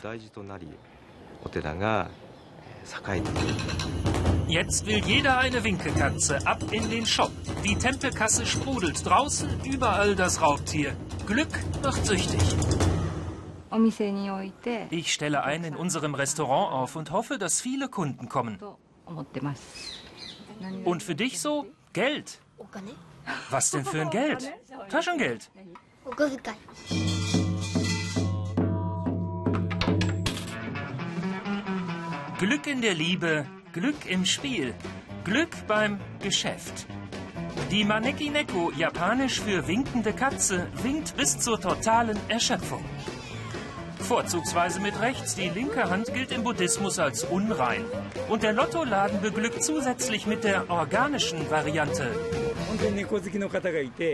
Jetzt 4.46 4.86
will 4.86 5.04
jeder 5.04 5.38
eine 5.38 5.62
Winkekatze. 5.62 6.46
Ab 6.46 6.62
in 6.70 6.88
den 6.88 7.06
Shop. 7.06 7.32
Die 7.64 7.76
Tempelkasse 7.76 8.46
sprudelt 8.46 9.04
draußen, 9.04 9.60
überall 9.64 10.14
das 10.14 10.40
Raubtier. 10.40 10.96
Glück 11.26 11.50
macht 11.82 12.06
süchtig. 12.06 12.40
Ich 14.90 15.12
stelle 15.12 15.44
ein 15.44 15.64
in 15.64 15.76
unserem 15.76 16.14
Restaurant 16.14 16.72
auf 16.72 16.96
und 16.96 17.10
hoffe, 17.10 17.38
dass 17.38 17.60
viele 17.60 17.88
Kunden 17.88 18.28
kommen. 18.28 18.58
Und 20.84 21.02
für 21.02 21.14
dich 21.14 21.40
so 21.40 21.66
Geld. 21.92 22.40
Was 23.50 23.70
denn 23.70 23.84
für 23.84 24.02
ein 24.02 24.10
Geld? 24.10 24.50
Taschengeld. 24.88 25.50
Glück 32.38 32.66
in 32.66 32.80
der 32.80 32.94
Liebe, 32.94 33.46
Glück 33.72 34.06
im 34.06 34.24
Spiel, 34.24 34.74
Glück 35.24 35.50
beim 35.66 36.00
Geschäft. 36.22 36.86
Die 37.70 37.84
Maneki 37.84 38.30
Neko, 38.30 38.72
japanisch 38.76 39.40
für 39.40 39.66
winkende 39.66 40.12
Katze, 40.12 40.68
winkt 40.82 41.16
bis 41.16 41.38
zur 41.38 41.60
totalen 41.60 42.18
Erschöpfung. 42.28 42.84
Vorzugsweise 44.08 44.80
mit 44.80 44.98
rechts. 45.02 45.34
Die 45.34 45.50
linke 45.50 45.90
Hand 45.90 46.14
gilt 46.14 46.32
im 46.32 46.42
Buddhismus 46.42 46.98
als 46.98 47.24
unrein. 47.24 47.84
Und 48.30 48.42
der 48.42 48.54
Lottoladen 48.54 49.20
beglückt 49.20 49.62
zusätzlich 49.62 50.26
mit 50.26 50.44
der 50.44 50.70
organischen 50.70 51.50
Variante. 51.50 52.08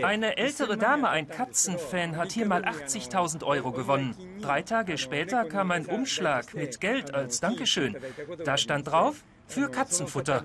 Eine 0.03 0.35
ältere 0.35 0.75
Dame, 0.75 1.07
ein 1.07 1.29
Katzenfan, 1.29 2.17
hat 2.17 2.33
hier 2.33 2.45
mal 2.45 2.65
80.000 2.65 3.45
Euro 3.45 3.71
gewonnen. 3.71 4.17
Drei 4.41 4.63
Tage 4.63 4.97
später 4.97 5.45
kam 5.45 5.71
ein 5.71 5.85
Umschlag 5.85 6.53
mit 6.53 6.81
Geld 6.81 7.13
als 7.13 7.39
Dankeschön. 7.39 7.95
Da 8.43 8.57
stand 8.57 8.91
drauf, 8.91 9.23
für 9.47 9.71
Katzenfutter. 9.71 10.43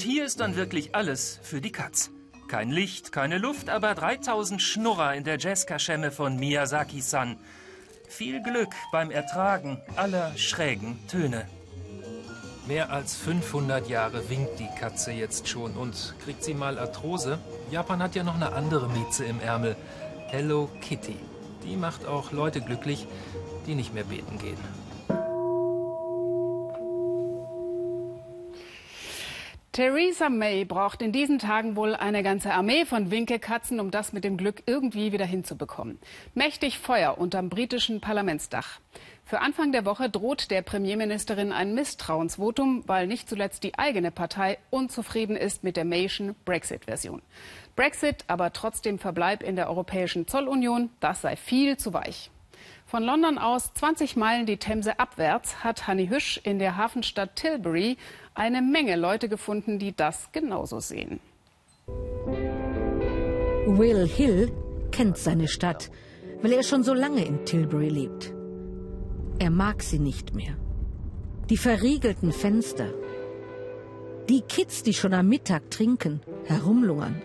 Und 0.00 0.06
hier 0.06 0.24
ist 0.24 0.40
dann 0.40 0.56
wirklich 0.56 0.94
alles 0.94 1.38
für 1.42 1.60
die 1.60 1.72
Katz. 1.72 2.08
Kein 2.48 2.70
Licht, 2.70 3.12
keine 3.12 3.36
Luft, 3.36 3.68
aber 3.68 3.94
3000 3.94 4.62
Schnurrer 4.62 5.14
in 5.14 5.24
der 5.24 5.38
Jazzkaschemme 5.38 6.10
von 6.10 6.36
Miyazaki-san. 6.36 7.36
Viel 8.08 8.42
Glück 8.42 8.70
beim 8.92 9.10
Ertragen 9.10 9.78
aller 9.96 10.34
schrägen 10.38 11.06
Töne. 11.06 11.46
Mehr 12.66 12.88
als 12.88 13.14
500 13.14 13.90
Jahre 13.90 14.30
winkt 14.30 14.58
die 14.58 14.70
Katze 14.80 15.12
jetzt 15.12 15.48
schon 15.48 15.76
und 15.76 16.14
kriegt 16.24 16.44
sie 16.44 16.54
mal 16.54 16.78
Arthrose. 16.78 17.38
Japan 17.70 18.02
hat 18.02 18.14
ja 18.14 18.22
noch 18.22 18.36
eine 18.36 18.54
andere 18.54 18.88
Mieze 18.88 19.26
im 19.26 19.38
Ärmel. 19.42 19.76
Hello 20.28 20.70
Kitty. 20.80 21.16
Die 21.62 21.76
macht 21.76 22.06
auch 22.06 22.32
Leute 22.32 22.62
glücklich, 22.62 23.06
die 23.66 23.74
nicht 23.74 23.92
mehr 23.92 24.04
beten 24.04 24.38
gehen. 24.38 24.79
Theresa 29.72 30.28
May 30.28 30.64
braucht 30.64 31.00
in 31.00 31.12
diesen 31.12 31.38
Tagen 31.38 31.76
wohl 31.76 31.94
eine 31.94 32.24
ganze 32.24 32.52
Armee 32.52 32.84
von 32.84 33.12
Winkekatzen, 33.12 33.78
um 33.78 33.92
das 33.92 34.12
mit 34.12 34.24
dem 34.24 34.36
Glück 34.36 34.64
irgendwie 34.66 35.12
wieder 35.12 35.24
hinzubekommen. 35.24 36.00
Mächtig 36.34 36.80
Feuer 36.80 37.18
unterm 37.18 37.48
britischen 37.48 38.00
Parlamentsdach. 38.00 38.80
Für 39.24 39.40
Anfang 39.40 39.70
der 39.70 39.84
Woche 39.84 40.10
droht 40.10 40.50
der 40.50 40.62
Premierministerin 40.62 41.52
ein 41.52 41.72
Misstrauensvotum, 41.74 42.82
weil 42.88 43.06
nicht 43.06 43.28
zuletzt 43.28 43.62
die 43.62 43.78
eigene 43.78 44.10
Partei 44.10 44.58
unzufrieden 44.70 45.36
ist 45.36 45.62
mit 45.62 45.76
der 45.76 45.84
Mayschen 45.84 46.34
Brexit-Version. 46.44 47.22
Brexit, 47.76 48.24
aber 48.26 48.52
trotzdem 48.52 48.98
Verbleib 48.98 49.44
in 49.44 49.54
der 49.54 49.68
Europäischen 49.68 50.26
Zollunion, 50.26 50.90
das 50.98 51.20
sei 51.20 51.36
viel 51.36 51.76
zu 51.76 51.94
weich. 51.94 52.32
Von 52.90 53.04
London 53.04 53.38
aus 53.38 53.72
20 53.74 54.16
Meilen 54.16 54.46
die 54.46 54.56
Themse 54.56 54.98
abwärts 54.98 55.62
hat 55.62 55.86
Hanni 55.86 56.08
Hüsch 56.08 56.40
in 56.42 56.58
der 56.58 56.76
Hafenstadt 56.76 57.36
Tilbury 57.36 57.96
eine 58.34 58.62
Menge 58.62 58.96
Leute 58.96 59.28
gefunden, 59.28 59.78
die 59.78 59.94
das 59.94 60.30
genauso 60.32 60.80
sehen. 60.80 61.20
Will 63.66 64.06
Hill 64.06 64.50
kennt 64.90 65.18
seine 65.18 65.48
Stadt, 65.48 65.90
weil 66.42 66.52
er 66.52 66.62
schon 66.62 66.82
so 66.82 66.94
lange 66.94 67.24
in 67.24 67.44
Tilbury 67.44 67.88
lebt. 67.88 68.34
Er 69.38 69.50
mag 69.50 69.82
sie 69.82 69.98
nicht 69.98 70.34
mehr. 70.34 70.56
Die 71.48 71.56
verriegelten 71.56 72.32
Fenster. 72.32 72.92
Die 74.28 74.42
Kids, 74.42 74.82
die 74.82 74.94
schon 74.94 75.14
am 75.14 75.28
Mittag 75.28 75.70
trinken, 75.70 76.20
herumlungern. 76.44 77.22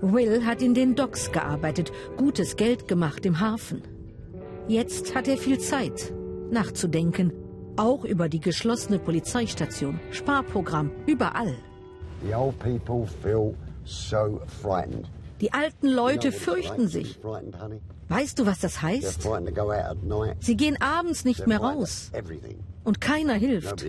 Will 0.00 0.44
hat 0.44 0.62
in 0.62 0.74
den 0.74 0.96
Docks 0.96 1.30
gearbeitet, 1.30 1.92
gutes 2.16 2.56
Geld 2.56 2.88
gemacht 2.88 3.24
im 3.24 3.38
Hafen. 3.38 3.82
Jetzt 4.66 5.14
hat 5.14 5.28
er 5.28 5.36
viel 5.36 5.58
Zeit, 5.58 6.12
nachzudenken, 6.50 7.32
auch 7.76 8.04
über 8.04 8.28
die 8.28 8.40
geschlossene 8.40 8.98
Polizeistation, 8.98 9.98
Sparprogramm, 10.10 10.90
überall. 11.06 11.54
Die 15.40 15.52
alten 15.52 15.88
Leute 15.88 16.32
fürchten 16.32 16.88
sich. 16.88 17.18
Weißt 18.08 18.38
du, 18.38 18.46
was 18.46 18.60
das 18.60 18.82
heißt? 18.82 19.28
Sie 20.40 20.56
gehen 20.56 20.80
abends 20.80 21.24
nicht 21.24 21.46
mehr 21.46 21.58
raus. 21.58 22.12
Und 22.84 23.00
keiner 23.00 23.34
hilft. 23.34 23.84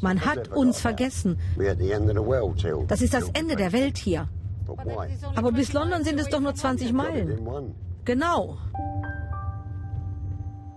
Man 0.00 0.24
hat 0.24 0.48
uns 0.48 0.80
vergessen. 0.80 1.38
Das 2.88 3.02
ist 3.02 3.14
das 3.14 3.28
Ende 3.34 3.56
der 3.56 3.72
Welt 3.72 3.98
hier. 3.98 4.28
Aber 5.34 5.52
bis 5.52 5.72
London 5.72 6.04
sind 6.04 6.18
es 6.20 6.28
doch 6.28 6.40
nur 6.40 6.54
20 6.54 6.92
Meilen. 6.92 7.74
Genau. 8.04 8.58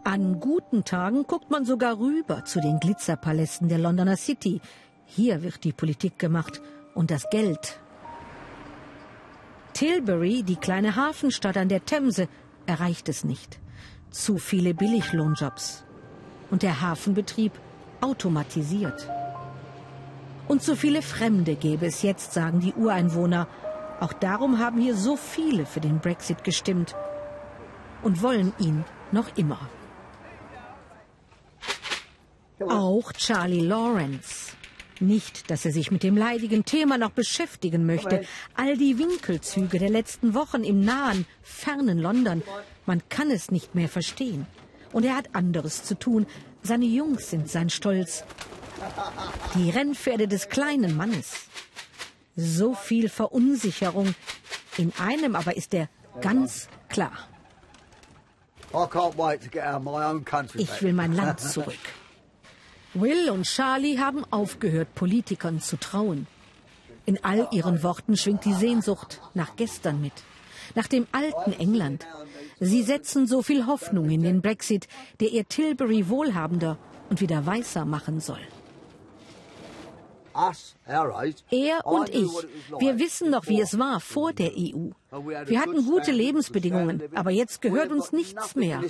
An 0.03 0.39
guten 0.39 0.83
Tagen 0.83 1.27
guckt 1.27 1.51
man 1.51 1.63
sogar 1.63 1.99
rüber 1.99 2.43
zu 2.43 2.59
den 2.59 2.79
Glitzerpalästen 2.79 3.69
der 3.69 3.77
Londoner 3.77 4.17
City. 4.17 4.59
Hier 5.05 5.43
wird 5.43 5.63
die 5.63 5.73
Politik 5.73 6.17
gemacht 6.17 6.59
und 6.95 7.11
das 7.11 7.29
Geld. 7.29 7.79
Tilbury, 9.73 10.41
die 10.41 10.55
kleine 10.55 10.95
Hafenstadt 10.95 11.55
an 11.55 11.69
der 11.69 11.85
Themse, 11.85 12.27
erreicht 12.65 13.09
es 13.09 13.23
nicht. 13.23 13.59
Zu 14.09 14.39
viele 14.39 14.73
Billiglohnjobs. 14.73 15.83
Und 16.49 16.63
der 16.63 16.81
Hafenbetrieb 16.81 17.53
automatisiert. 18.01 19.07
Und 20.47 20.63
zu 20.63 20.75
viele 20.75 21.03
Fremde 21.03 21.55
gäbe 21.55 21.85
es 21.85 22.01
jetzt, 22.01 22.33
sagen 22.33 22.59
die 22.59 22.73
Ureinwohner. 22.73 23.47
Auch 23.99 24.13
darum 24.13 24.57
haben 24.57 24.81
hier 24.81 24.95
so 24.95 25.15
viele 25.15 25.67
für 25.67 25.79
den 25.79 25.99
Brexit 25.99 26.43
gestimmt 26.43 26.95
und 28.01 28.23
wollen 28.23 28.51
ihn 28.57 28.83
noch 29.11 29.37
immer. 29.37 29.59
Auch 32.69 33.13
Charlie 33.13 33.61
Lawrence. 33.65 34.53
Nicht, 34.99 35.49
dass 35.49 35.65
er 35.65 35.71
sich 35.71 35.89
mit 35.89 36.03
dem 36.03 36.15
leidigen 36.15 36.63
Thema 36.63 36.97
noch 36.97 37.09
beschäftigen 37.09 37.85
möchte. 37.85 38.23
All 38.55 38.77
die 38.77 38.99
Winkelzüge 38.99 39.79
der 39.79 39.89
letzten 39.89 40.35
Wochen 40.35 40.63
im 40.63 40.85
nahen, 40.85 41.25
fernen 41.41 41.97
London, 41.97 42.43
man 42.85 43.01
kann 43.09 43.31
es 43.31 43.49
nicht 43.49 43.73
mehr 43.73 43.89
verstehen. 43.89 44.45
Und 44.91 45.03
er 45.05 45.15
hat 45.15 45.33
anderes 45.33 45.83
zu 45.83 45.97
tun. 45.97 46.27
Seine 46.61 46.85
Jungs 46.85 47.29
sind 47.31 47.49
sein 47.49 47.69
Stolz. 47.69 48.23
Die 49.55 49.69
Rennpferde 49.71 50.27
des 50.27 50.49
kleinen 50.49 50.95
Mannes. 50.95 51.47
So 52.35 52.75
viel 52.75 53.09
Verunsicherung. 53.09 54.13
In 54.77 54.93
einem 54.99 55.35
aber 55.35 55.57
ist 55.57 55.73
er 55.73 55.89
ganz 56.21 56.67
klar. 56.89 57.27
Ich 60.55 60.81
will 60.81 60.93
mein 60.93 61.13
Land 61.13 61.39
zurück. 61.53 61.75
Will 62.93 63.29
und 63.29 63.43
Charlie 63.43 63.99
haben 63.99 64.25
aufgehört, 64.31 64.93
Politikern 64.95 65.61
zu 65.61 65.77
trauen. 65.77 66.27
In 67.05 67.23
all 67.23 67.47
ihren 67.51 67.83
Worten 67.83 68.17
schwingt 68.17 68.43
die 68.43 68.53
Sehnsucht 68.53 69.21
nach 69.33 69.55
gestern 69.55 70.01
mit, 70.01 70.13
nach 70.75 70.87
dem 70.87 71.07
alten 71.11 71.53
England. 71.53 72.05
Sie 72.59 72.83
setzen 72.83 73.27
so 73.27 73.41
viel 73.41 73.65
Hoffnung 73.65 74.09
in 74.09 74.23
den 74.23 74.41
Brexit, 74.41 74.87
der 75.19 75.29
ihr 75.29 75.47
Tilbury 75.47 76.09
wohlhabender 76.09 76.77
und 77.09 77.21
wieder 77.21 77.45
weißer 77.45 77.85
machen 77.85 78.19
soll. 78.19 78.41
Er 81.49 81.85
und 81.85 82.09
ich, 82.09 82.31
wir 82.79 82.99
wissen 82.99 83.31
noch, 83.31 83.47
wie 83.47 83.61
es 83.61 83.77
war 83.77 83.99
vor 83.99 84.31
der 84.33 84.51
EU. 84.51 84.91
Wir 85.45 85.59
hatten 85.59 85.85
gute 85.85 86.11
Lebensbedingungen, 86.11 87.03
aber 87.15 87.31
jetzt 87.31 87.61
gehört 87.61 87.91
uns 87.91 88.11
nichts 88.11 88.55
mehr. 88.55 88.81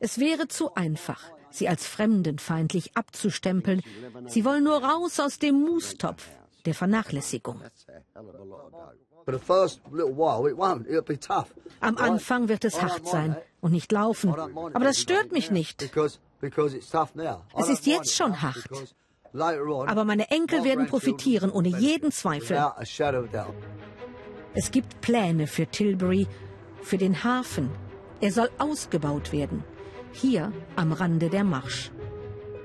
Es 0.00 0.18
wäre 0.18 0.48
zu 0.48 0.74
einfach, 0.74 1.20
sie 1.50 1.68
als 1.68 1.86
fremdenfeindlich 1.86 2.96
abzustempeln. 2.96 3.82
Sie 4.26 4.44
wollen 4.44 4.64
nur 4.64 4.82
raus 4.82 5.20
aus 5.20 5.38
dem 5.38 5.60
Mustopf 5.60 6.28
der 6.64 6.74
Vernachlässigung. 6.74 7.60
Am 11.80 11.96
Anfang 11.96 12.48
wird 12.48 12.64
es 12.64 12.82
hart 12.82 13.06
sein 13.06 13.36
und 13.60 13.72
nicht 13.72 13.90
laufen, 13.92 14.34
aber 14.34 14.84
das 14.84 14.98
stört 14.98 15.32
mich 15.32 15.50
nicht. 15.50 15.82
Es 17.56 17.68
ist 17.68 17.86
jetzt 17.86 18.14
schon 18.14 18.42
hart. 18.42 18.68
Aber 19.32 20.04
meine 20.04 20.30
Enkel 20.30 20.62
werden 20.64 20.86
profitieren, 20.86 21.50
ohne 21.50 21.68
jeden 21.68 22.12
Zweifel. 22.12 22.62
Es 24.56 24.70
gibt 24.70 25.00
Pläne 25.00 25.46
für 25.46 25.66
Tilbury, 25.66 26.28
für 26.82 26.98
den 26.98 27.24
Hafen. 27.24 27.70
Er 28.20 28.30
soll 28.30 28.50
ausgebaut 28.58 29.32
werden. 29.32 29.64
Hier 30.14 30.52
am 30.76 30.92
Rande 30.92 31.28
der 31.28 31.42
Marsch. 31.42 31.90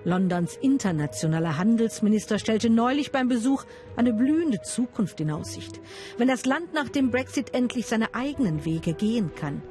Londons 0.03 0.55
internationaler 0.55 1.57
Handelsminister 1.57 2.37
stellte 2.37 2.69
neulich 2.69 3.11
beim 3.11 3.27
Besuch 3.27 3.65
eine 3.95 4.13
blühende 4.13 4.61
Zukunft 4.61 5.19
in 5.19 5.31
Aussicht, 5.31 5.81
wenn 6.19 6.27
das 6.27 6.45
Land 6.45 6.73
nach 6.73 6.89
dem 6.89 7.09
Brexit 7.09 7.55
endlich 7.55 7.87
seine 7.87 8.13
eigenen 8.13 8.65
Wege 8.65 8.93
gehen 8.93 9.33
kann. 9.33 9.63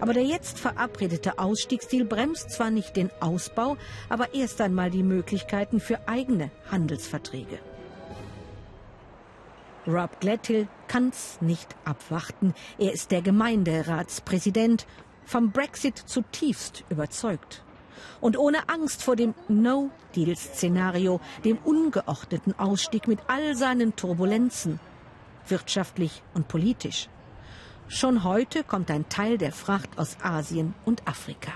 Aber 0.00 0.12
der 0.12 0.24
jetzt 0.24 0.58
verabredete 0.58 1.38
Ausstiegsdeal 1.38 2.04
bremst 2.04 2.50
zwar 2.50 2.70
nicht 2.70 2.96
den 2.96 3.10
Ausbau, 3.20 3.76
aber 4.08 4.34
erst 4.34 4.60
einmal 4.60 4.90
die 4.90 5.04
Möglichkeiten 5.04 5.78
für 5.78 6.08
eigene 6.08 6.50
Handelsverträge. 6.68 7.60
Rob 9.86 10.18
Gladhill 10.18 10.66
kann's 10.88 11.38
nicht 11.40 11.76
abwarten. 11.84 12.54
Er 12.78 12.92
ist 12.92 13.12
der 13.12 13.22
Gemeinderatspräsident, 13.22 14.86
vom 15.24 15.50
Brexit 15.50 15.98
zutiefst 15.98 16.84
überzeugt. 16.88 17.62
Und 18.20 18.38
ohne 18.38 18.68
Angst 18.68 19.02
vor 19.02 19.16
dem 19.16 19.34
No-Deal-Szenario, 19.48 21.20
dem 21.44 21.58
ungeordneten 21.58 22.58
Ausstieg 22.58 23.08
mit 23.08 23.20
all 23.28 23.54
seinen 23.54 23.96
Turbulenzen, 23.96 24.80
wirtschaftlich 25.46 26.22
und 26.34 26.48
politisch. 26.48 27.08
Schon 27.88 28.24
heute 28.24 28.64
kommt 28.64 28.90
ein 28.90 29.08
Teil 29.08 29.38
der 29.38 29.52
Fracht 29.52 29.98
aus 29.98 30.16
Asien 30.22 30.74
und 30.84 31.06
Afrika. 31.06 31.52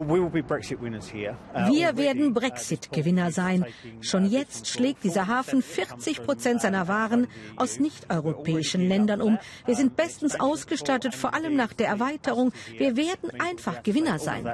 Uh, 0.00 0.06
Wir 0.06 1.96
werden 1.96 2.28
uh, 2.28 2.32
Brexit-Gewinner 2.32 3.32
sein. 3.32 3.66
Schon 4.00 4.26
jetzt 4.26 4.68
schlägt 4.68 5.02
dieser 5.02 5.26
Hafen 5.26 5.60
40 5.60 6.22
Prozent 6.24 6.60
seiner 6.60 6.86
Waren 6.86 7.26
aus 7.56 7.80
nicht-europäischen 7.80 8.88
Ländern 8.88 9.20
um. 9.20 9.38
Wir 9.66 9.74
sind 9.74 9.96
bestens 9.96 10.38
ausgestattet, 10.38 11.16
vor 11.16 11.34
allem 11.34 11.56
nach 11.56 11.72
der 11.72 11.88
Erweiterung. 11.88 12.52
Wir 12.76 12.96
werden 12.96 13.40
einfach 13.40 13.82
Gewinner 13.82 14.20
sein. 14.20 14.48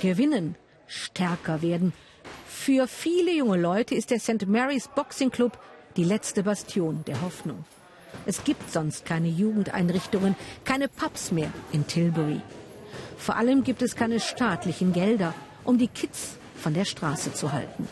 Gewinnen, 0.00 0.56
stärker 0.86 1.62
werden, 1.62 1.92
für 2.46 2.88
viele 2.88 3.32
junge 3.32 3.56
Leute 3.56 3.94
ist 3.94 4.10
der 4.10 4.18
St. 4.18 4.46
Mary's 4.46 4.88
Boxing 4.88 5.30
Club 5.30 5.58
die 5.96 6.04
letzte 6.04 6.42
Bastion 6.42 7.04
der 7.06 7.20
Hoffnung. 7.22 7.64
Es 8.26 8.44
gibt 8.44 8.70
sonst 8.70 9.04
keine 9.04 9.28
Jugendeinrichtungen, 9.28 10.36
keine 10.64 10.88
Pubs 10.88 11.32
mehr 11.32 11.50
in 11.72 11.86
Tilbury. 11.86 12.40
Vor 13.16 13.36
allem 13.36 13.64
gibt 13.64 13.82
es 13.82 13.96
keine 13.96 14.20
staatlichen 14.20 14.92
Gelder, 14.92 15.34
um 15.64 15.78
die 15.78 15.88
Kids 15.88 16.36
von 16.56 16.74
der 16.74 16.84
Straße 16.84 17.32
zu 17.32 17.52
halten. 17.52 17.88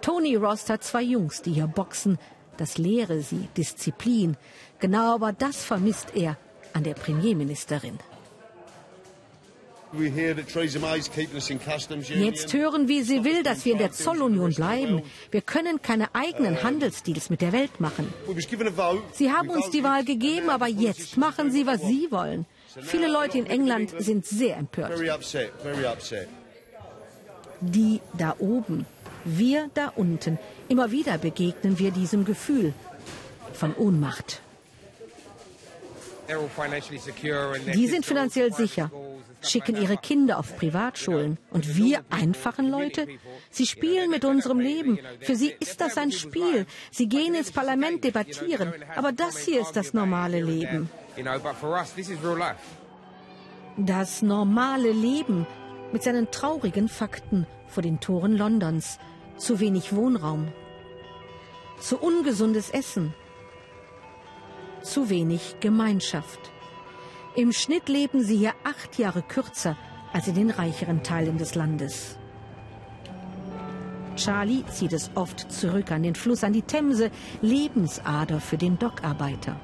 Tony 0.00 0.34
Rost 0.34 0.68
hat 0.70 0.82
zwei 0.82 1.02
Jungs, 1.02 1.42
die 1.42 1.52
hier 1.52 1.66
boxen. 1.66 2.18
Das 2.56 2.76
lehre 2.76 3.20
sie 3.22 3.48
Disziplin. 3.56 4.36
Genau 4.78 5.14
aber 5.14 5.32
das 5.32 5.64
vermisst 5.64 6.14
er 6.14 6.36
an 6.72 6.84
der 6.84 6.94
Premierministerin. 6.94 7.98
Jetzt 12.14 12.52
hören 12.54 12.88
wir, 12.88 13.04
sie 13.04 13.24
will, 13.24 13.42
dass 13.42 13.64
wir 13.64 13.72
in 13.72 13.78
der 13.78 13.92
Zollunion 13.92 14.54
bleiben. 14.54 15.02
Wir 15.30 15.42
können 15.42 15.82
keine 15.82 16.14
eigenen 16.14 16.62
Handelsdeals 16.62 17.30
mit 17.30 17.40
der 17.40 17.52
Welt 17.52 17.80
machen. 17.80 18.12
Sie 19.12 19.30
haben 19.30 19.50
uns 19.50 19.70
die 19.70 19.84
Wahl 19.84 20.04
gegeben, 20.04 20.50
aber 20.50 20.66
jetzt 20.66 21.16
machen 21.16 21.50
sie, 21.50 21.66
was 21.66 21.82
sie 21.82 22.08
wollen. 22.10 22.46
Viele 22.80 23.08
Leute 23.08 23.38
in 23.38 23.46
England 23.46 23.94
sind 23.98 24.24
sehr 24.26 24.56
empört. 24.56 24.98
Die 27.60 28.00
da 28.18 28.34
oben, 28.38 28.86
wir 29.24 29.70
da 29.74 29.92
unten. 29.94 30.38
Immer 30.68 30.90
wieder 30.90 31.18
begegnen 31.18 31.78
wir 31.78 31.90
diesem 31.90 32.24
Gefühl 32.24 32.74
von 33.52 33.74
Ohnmacht. 33.76 34.41
Die 37.74 37.86
sind 37.88 38.06
finanziell 38.06 38.52
sicher, 38.52 38.90
schicken 39.40 39.76
ihre 39.76 39.96
Kinder 39.96 40.38
auf 40.38 40.56
Privatschulen. 40.56 41.38
Und 41.50 41.76
wir 41.76 42.04
einfachen 42.10 42.68
Leute? 42.68 43.06
Sie 43.50 43.66
spielen 43.66 44.10
mit 44.10 44.24
unserem 44.24 44.60
Leben. 44.60 44.98
Für 45.20 45.34
sie 45.34 45.54
ist 45.58 45.80
das 45.80 45.98
ein 45.98 46.12
Spiel. 46.12 46.66
Sie 46.90 47.08
gehen 47.08 47.34
ins 47.34 47.50
Parlament, 47.50 48.04
debattieren. 48.04 48.72
Aber 48.94 49.12
das 49.12 49.38
hier 49.38 49.60
ist 49.60 49.72
das 49.72 49.94
normale 49.94 50.40
Leben. 50.42 50.88
Das 53.76 54.22
normale 54.22 54.92
Leben 54.92 55.46
mit 55.92 56.02
seinen 56.02 56.30
traurigen 56.30 56.88
Fakten 56.88 57.46
vor 57.66 57.82
den 57.82 58.00
Toren 58.00 58.36
Londons. 58.36 58.98
Zu 59.36 59.60
wenig 59.60 59.94
Wohnraum. 59.94 60.52
Zu 61.80 61.98
ungesundes 61.98 62.70
Essen 62.70 63.12
zu 64.82 65.08
wenig 65.10 65.56
Gemeinschaft. 65.60 66.50
Im 67.34 67.52
Schnitt 67.52 67.88
leben 67.88 68.22
sie 68.22 68.36
hier 68.36 68.52
acht 68.64 68.98
Jahre 68.98 69.22
kürzer 69.22 69.76
als 70.12 70.28
in 70.28 70.34
den 70.34 70.50
reicheren 70.50 71.02
Teilen 71.02 71.38
des 71.38 71.54
Landes. 71.54 72.18
Charlie 74.16 74.64
zieht 74.66 74.92
es 74.92 75.10
oft 75.14 75.50
zurück 75.50 75.90
an 75.90 76.02
den 76.02 76.14
Fluss, 76.14 76.44
an 76.44 76.52
die 76.52 76.62
Themse, 76.62 77.10
Lebensader 77.40 78.40
für 78.40 78.58
den 78.58 78.78
Dockarbeiter. 78.78 79.58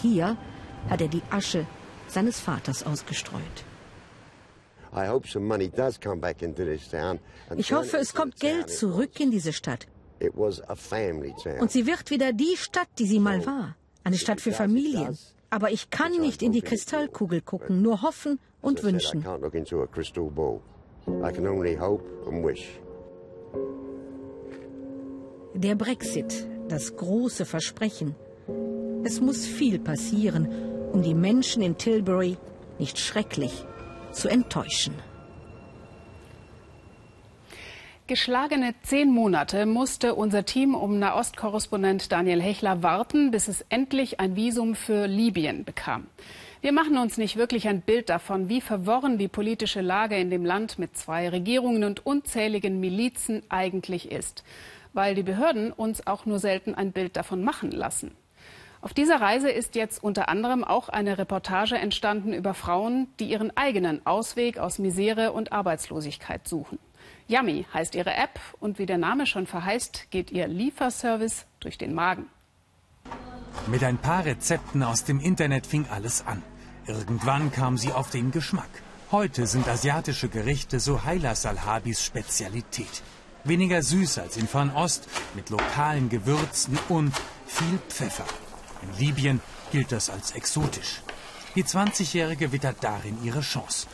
Hier 0.00 0.38
hat 0.88 1.02
er 1.02 1.08
die 1.08 1.22
Asche 1.30 1.66
seines 2.08 2.40
Vaters 2.40 2.86
ausgestreut. 2.86 3.42
Ich 7.56 7.72
hoffe, 7.72 7.96
es 7.98 8.14
kommt 8.14 8.40
Geld 8.40 8.70
zurück 8.70 9.20
in 9.20 9.30
diese 9.30 9.52
Stadt. 9.52 9.86
Und 11.60 11.70
sie 11.70 11.86
wird 11.86 12.10
wieder 12.10 12.32
die 12.32 12.56
Stadt, 12.56 12.88
die 12.98 13.06
sie 13.06 13.20
mal 13.20 13.44
war 13.44 13.76
eine 14.04 14.16
Stadt 14.16 14.40
für 14.40 14.52
Familien. 14.52 15.16
Aber 15.50 15.70
ich 15.70 15.90
kann 15.90 16.12
nicht 16.20 16.42
in 16.42 16.52
die 16.52 16.62
Kristallkugel 16.62 17.40
gucken, 17.40 17.82
nur 17.82 18.02
hoffen 18.02 18.38
und 18.62 18.82
wünschen. 18.82 19.24
Der 25.54 25.74
Brexit, 25.74 26.46
das 26.68 26.96
große 26.96 27.44
Versprechen. 27.44 28.14
Es 29.02 29.20
muss 29.20 29.44
viel 29.46 29.78
passieren, 29.78 30.48
um 30.92 31.02
die 31.02 31.14
Menschen 31.14 31.62
in 31.62 31.76
Tilbury 31.76 32.36
nicht 32.78 32.98
schrecklich 32.98 33.64
zu 34.12 34.28
enttäuschen. 34.28 34.94
Geschlagene 38.10 38.74
zehn 38.82 39.12
Monate 39.12 39.66
musste 39.66 40.16
unser 40.16 40.44
Team 40.44 40.74
um 40.74 40.98
Nahostkorrespondent 40.98 42.10
Daniel 42.10 42.42
Hechler 42.42 42.82
warten, 42.82 43.30
bis 43.30 43.46
es 43.46 43.64
endlich 43.68 44.18
ein 44.18 44.34
Visum 44.34 44.74
für 44.74 45.06
Libyen 45.06 45.62
bekam. 45.62 46.08
Wir 46.60 46.72
machen 46.72 46.98
uns 46.98 47.18
nicht 47.18 47.36
wirklich 47.36 47.68
ein 47.68 47.82
Bild 47.82 48.08
davon, 48.08 48.48
wie 48.48 48.60
verworren 48.60 49.16
die 49.16 49.28
politische 49.28 49.80
Lage 49.80 50.16
in 50.16 50.28
dem 50.28 50.44
Land 50.44 50.76
mit 50.76 50.96
zwei 50.96 51.28
Regierungen 51.28 51.84
und 51.84 52.04
unzähligen 52.04 52.80
Milizen 52.80 53.44
eigentlich 53.48 54.10
ist, 54.10 54.42
weil 54.92 55.14
die 55.14 55.22
Behörden 55.22 55.70
uns 55.70 56.04
auch 56.08 56.26
nur 56.26 56.40
selten 56.40 56.74
ein 56.74 56.90
Bild 56.90 57.14
davon 57.14 57.44
machen 57.44 57.70
lassen. 57.70 58.16
Auf 58.80 58.92
dieser 58.92 59.20
Reise 59.20 59.52
ist 59.52 59.76
jetzt 59.76 60.02
unter 60.02 60.28
anderem 60.28 60.64
auch 60.64 60.88
eine 60.88 61.16
Reportage 61.16 61.76
entstanden 61.76 62.32
über 62.32 62.54
Frauen, 62.54 63.06
die 63.20 63.30
ihren 63.30 63.56
eigenen 63.56 64.04
Ausweg 64.04 64.58
aus 64.58 64.80
Misere 64.80 65.30
und 65.30 65.52
Arbeitslosigkeit 65.52 66.48
suchen. 66.48 66.80
Yummy 67.30 67.64
heißt 67.72 67.94
ihre 67.94 68.12
App 68.12 68.40
und 68.58 68.80
wie 68.80 68.86
der 68.86 68.98
Name 68.98 69.24
schon 69.24 69.46
verheißt, 69.46 70.10
geht 70.10 70.32
ihr 70.32 70.48
Lieferservice 70.48 71.46
durch 71.60 71.78
den 71.78 71.94
Magen. 71.94 72.26
Mit 73.68 73.84
ein 73.84 73.98
paar 73.98 74.24
Rezepten 74.24 74.82
aus 74.82 75.04
dem 75.04 75.20
Internet 75.20 75.64
fing 75.64 75.86
alles 75.90 76.26
an. 76.26 76.42
Irgendwann 76.86 77.52
kam 77.52 77.78
sie 77.78 77.92
auf 77.92 78.10
den 78.10 78.32
Geschmack. 78.32 78.70
Heute 79.12 79.46
sind 79.46 79.68
asiatische 79.68 80.28
Gerichte 80.28 80.80
so 80.80 81.04
Haila 81.04 81.36
Salhabis 81.36 82.04
Spezialität. 82.04 83.02
Weniger 83.44 83.80
süß 83.80 84.18
als 84.18 84.36
in 84.36 84.48
Fernost, 84.48 85.08
mit 85.34 85.50
lokalen 85.50 86.08
Gewürzen 86.08 86.76
und 86.88 87.12
viel 87.46 87.78
Pfeffer. 87.88 88.26
In 88.82 88.98
Libyen 88.98 89.40
gilt 89.70 89.92
das 89.92 90.10
als 90.10 90.32
exotisch. 90.32 91.02
Die 91.54 91.64
20-Jährige 91.64 92.50
wittert 92.50 92.78
darin 92.80 93.22
ihre 93.22 93.40
Chance. 93.40 93.86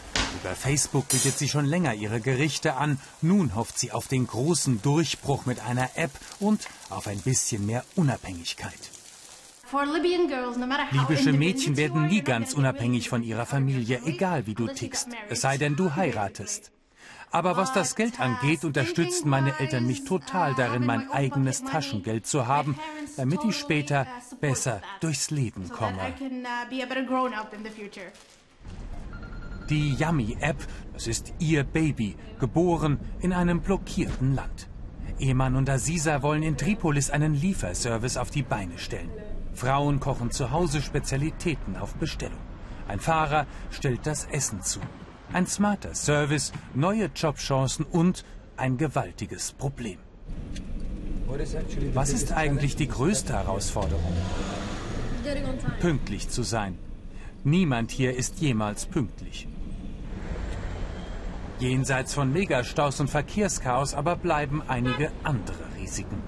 Über 0.43 0.55
Facebook 0.55 1.09
bietet 1.09 1.39
sie 1.39 1.49
schon 1.49 1.65
länger 1.65 1.95
ihre 1.95 2.21
Gerichte 2.21 2.77
an. 2.77 2.99
Nun 3.23 3.55
hofft 3.55 3.79
sie 3.79 3.93
auf 3.93 4.07
den 4.07 4.27
großen 4.27 4.83
Durchbruch 4.83 5.47
mit 5.47 5.61
einer 5.61 5.91
App 5.95 6.11
und 6.41 6.67
auf 6.91 7.07
ein 7.07 7.21
bisschen 7.21 7.65
mehr 7.65 7.85
Unabhängigkeit. 7.95 8.91
Libysche 10.93 11.33
Mädchen 11.33 11.77
werden 11.77 12.07
nie 12.07 12.23
ganz 12.23 12.53
unabhängig 12.53 13.09
von 13.09 13.23
ihrer 13.23 13.47
Familie, 13.47 14.03
egal 14.05 14.47
wie 14.47 14.55
du 14.55 14.69
tickst, 14.69 15.09
es 15.29 15.41
sei 15.41 15.59
denn, 15.59 15.75
du 15.75 15.95
heiratest. 15.97 16.71
Aber 17.31 17.57
was 17.57 17.73
das 17.73 17.97
Geld 17.97 18.21
angeht, 18.21 18.65
unterstützten 18.65 19.29
meine 19.29 19.59
Eltern 19.59 19.87
mich 19.87 20.05
total 20.05 20.55
darin, 20.55 20.87
mein 20.87 21.11
eigenes 21.11 21.65
Taschengeld 21.65 22.27
zu 22.27 22.47
haben, 22.47 22.79
damit 23.17 23.43
ich 23.45 23.57
später 23.57 24.07
besser 24.41 24.81
durchs 25.01 25.31
Leben 25.31 25.69
komme. 25.69 26.15
Die 29.69 29.95
Yummy-App, 29.95 30.59
das 30.93 31.09
ist 31.09 31.35
ihr 31.41 31.65
Baby, 31.65 32.15
geboren 32.39 33.01
in 33.21 33.33
einem 33.33 33.61
blockierten 33.61 34.35
Land. 34.35 34.69
Ehemann 35.19 35.57
und 35.57 35.69
Aziza 35.69 36.23
wollen 36.23 36.45
in 36.45 36.57
Tripolis 36.57 37.11
einen 37.11 37.35
Lieferservice 37.35 38.17
auf 38.17 38.31
die 38.31 38.43
Beine 38.43 38.79
stellen. 38.79 39.11
Frauen 39.55 39.99
kochen 39.99 40.31
zu 40.31 40.53
Hause 40.53 40.83
Spezialitäten 40.83 41.77
auf 41.77 41.95
Bestellung. 41.95 42.39
Ein 42.87 43.01
Fahrer 43.01 43.47
stellt 43.71 44.07
das 44.07 44.27
Essen 44.27 44.63
zu. 44.63 44.79
Ein 45.33 45.47
smarter 45.47 45.95
Service, 45.95 46.53
neue 46.75 47.07
Jobchancen 47.07 47.85
und 47.87 48.25
ein 48.57 48.77
gewaltiges 48.77 49.53
Problem. 49.53 49.99
Was 51.95 52.11
ist 52.11 52.33
eigentlich 52.33 52.77
die 52.77 52.87
größte 52.87 53.33
Herausforderung? 53.33 54.17
Pünktlich 55.81 56.29
zu 56.29 56.45
sein. 56.45 56.79
Niemand 57.43 57.91
hier 57.91 58.17
ist 58.17 58.39
jemals 58.41 58.87
pünktlich. 58.87 59.49
Jenseits 61.59 62.13
von 62.13 62.33
Megastaus 62.33 63.01
und 63.01 63.09
Verkehrschaos 63.09 63.95
aber 63.95 64.17
bleiben 64.17 64.63
einige 64.69 65.11
andere 65.23 65.57
Risiken. 65.79 66.23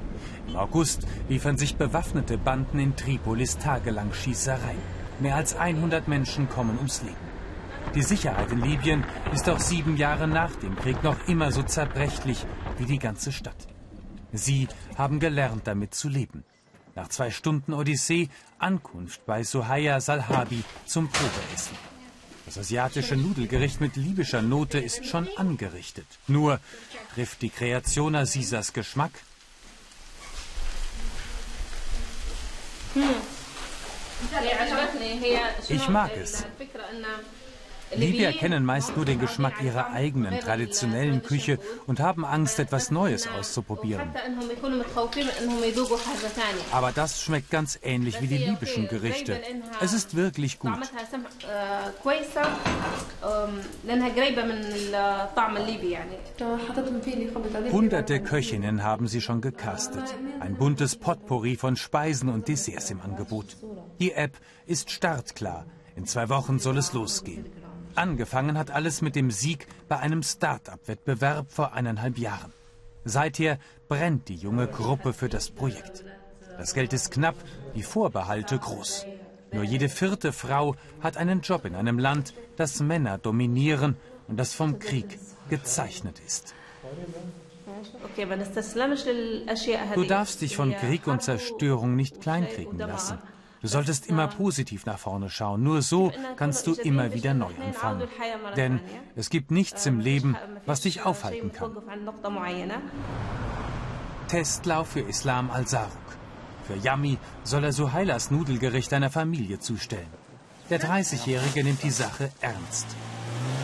Im 0.48 0.56
August 0.56 1.06
liefern 1.28 1.58
sich 1.58 1.76
bewaffnete 1.76 2.38
Banden 2.38 2.78
in 2.78 2.96
Tripolis 2.96 3.58
tagelang 3.58 4.14
Schießereien. 4.14 4.98
Mehr 5.20 5.36
als 5.36 5.54
100 5.54 6.08
Menschen 6.08 6.48
kommen 6.48 6.78
ums 6.78 7.02
Leben. 7.02 7.28
Die 7.94 8.02
Sicherheit 8.02 8.50
in 8.52 8.62
Libyen 8.62 9.04
ist 9.34 9.48
auch 9.50 9.58
sieben 9.58 9.98
Jahre 9.98 10.28
nach 10.28 10.54
dem 10.56 10.76
Krieg 10.76 11.02
noch 11.02 11.16
immer 11.28 11.52
so 11.52 11.62
zerbrechlich 11.62 12.46
wie 12.78 12.86
die 12.86 12.98
ganze 12.98 13.30
Stadt. 13.30 13.66
Sie 14.32 14.66
haben 14.96 15.20
gelernt, 15.20 15.66
damit 15.66 15.94
zu 15.94 16.08
leben. 16.08 16.44
Nach 16.94 17.08
zwei 17.08 17.30
Stunden 17.30 17.74
Odyssee 17.74 18.28
Ankunft 18.58 19.26
bei 19.26 19.42
Sohaya 19.42 20.00
Salhabi 20.00 20.64
zum 20.86 21.08
Probeessen. 21.08 21.76
Das 22.48 22.56
asiatische 22.56 23.14
Nudelgericht 23.14 23.78
mit 23.82 23.96
libyscher 23.96 24.40
Note 24.40 24.78
ist 24.78 25.04
schon 25.04 25.28
angerichtet. 25.36 26.06
Nur 26.28 26.60
trifft 27.14 27.42
die 27.42 27.50
Kreation 27.50 28.14
Azizas 28.14 28.72
Geschmack? 28.72 29.10
Ich 35.68 35.88
mag 35.90 36.16
es. 36.16 36.46
Libyer 37.96 38.32
kennen 38.32 38.64
meist 38.64 38.96
nur 38.96 39.04
den 39.04 39.18
Geschmack 39.18 39.62
ihrer 39.62 39.92
eigenen 39.92 40.38
traditionellen 40.40 41.22
Küche 41.22 41.58
und 41.86 42.00
haben 42.00 42.24
Angst, 42.24 42.58
etwas 42.58 42.90
Neues 42.90 43.28
auszuprobieren. 43.28 44.10
Aber 46.72 46.92
das 46.92 47.22
schmeckt 47.22 47.50
ganz 47.50 47.78
ähnlich 47.82 48.20
wie 48.20 48.26
die 48.26 48.38
libyschen 48.38 48.88
Gerichte. 48.88 49.40
Es 49.80 49.92
ist 49.92 50.14
wirklich 50.14 50.58
gut. 50.58 50.72
Hunderte 57.72 58.20
Köchinnen 58.20 58.82
haben 58.82 59.08
sie 59.08 59.20
schon 59.20 59.40
gecastet. 59.40 60.14
Ein 60.40 60.56
buntes 60.56 60.96
Potpourri 60.96 61.56
von 61.56 61.76
Speisen 61.76 62.28
und 62.28 62.48
Desserts 62.48 62.90
im 62.90 63.00
Angebot. 63.00 63.56
Die 63.98 64.12
App 64.12 64.38
ist 64.66 64.90
startklar. 64.90 65.66
In 65.96 66.06
zwei 66.06 66.28
Wochen 66.28 66.58
soll 66.58 66.78
es 66.78 66.92
losgehen. 66.92 67.46
Angefangen 67.98 68.56
hat 68.56 68.70
alles 68.70 69.02
mit 69.02 69.16
dem 69.16 69.32
Sieg 69.32 69.66
bei 69.88 69.98
einem 69.98 70.22
Start-up-Wettbewerb 70.22 71.50
vor 71.50 71.72
eineinhalb 71.72 72.16
Jahren. 72.16 72.52
Seither 73.04 73.58
brennt 73.88 74.28
die 74.28 74.36
junge 74.36 74.68
Gruppe 74.68 75.12
für 75.12 75.28
das 75.28 75.50
Projekt. 75.50 76.04
Das 76.58 76.74
Geld 76.74 76.92
ist 76.92 77.10
knapp, 77.10 77.34
die 77.74 77.82
Vorbehalte 77.82 78.56
groß. 78.56 79.04
Nur 79.50 79.64
jede 79.64 79.88
vierte 79.88 80.32
Frau 80.32 80.76
hat 81.00 81.16
einen 81.16 81.40
Job 81.40 81.64
in 81.64 81.74
einem 81.74 81.98
Land, 81.98 82.34
das 82.56 82.78
Männer 82.78 83.18
dominieren 83.18 83.96
und 84.28 84.36
das 84.36 84.54
vom 84.54 84.78
Krieg 84.78 85.18
gezeichnet 85.50 86.20
ist. 86.24 86.54
Du 89.96 90.04
darfst 90.04 90.40
dich 90.40 90.54
von 90.54 90.72
Krieg 90.72 91.08
und 91.08 91.20
Zerstörung 91.24 91.96
nicht 91.96 92.20
kleinkriegen 92.20 92.78
lassen. 92.78 93.18
Du 93.60 93.66
solltest 93.66 94.06
immer 94.06 94.28
positiv 94.28 94.86
nach 94.86 94.98
vorne 94.98 95.30
schauen. 95.30 95.62
Nur 95.62 95.82
so 95.82 96.12
kannst 96.36 96.66
du 96.66 96.74
immer 96.74 97.12
wieder 97.12 97.34
neu 97.34 97.52
anfangen. 97.64 98.08
Denn 98.56 98.80
es 99.16 99.30
gibt 99.30 99.50
nichts 99.50 99.86
im 99.86 99.98
Leben, 100.00 100.36
was 100.66 100.82
dich 100.82 101.02
aufhalten 101.02 101.52
kann. 101.52 101.76
Testlauf 104.28 104.88
für 104.88 105.00
Islam 105.00 105.50
al-Saruk. 105.50 105.92
Für 106.66 106.76
Yami 106.76 107.18
soll 107.44 107.64
er 107.64 107.72
Suhailas 107.72 108.30
Nudelgericht 108.30 108.92
einer 108.92 109.10
Familie 109.10 109.58
zustellen. 109.58 110.12
Der 110.70 110.80
30-Jährige 110.80 111.64
nimmt 111.64 111.82
die 111.82 111.90
Sache 111.90 112.30
ernst. 112.40 112.86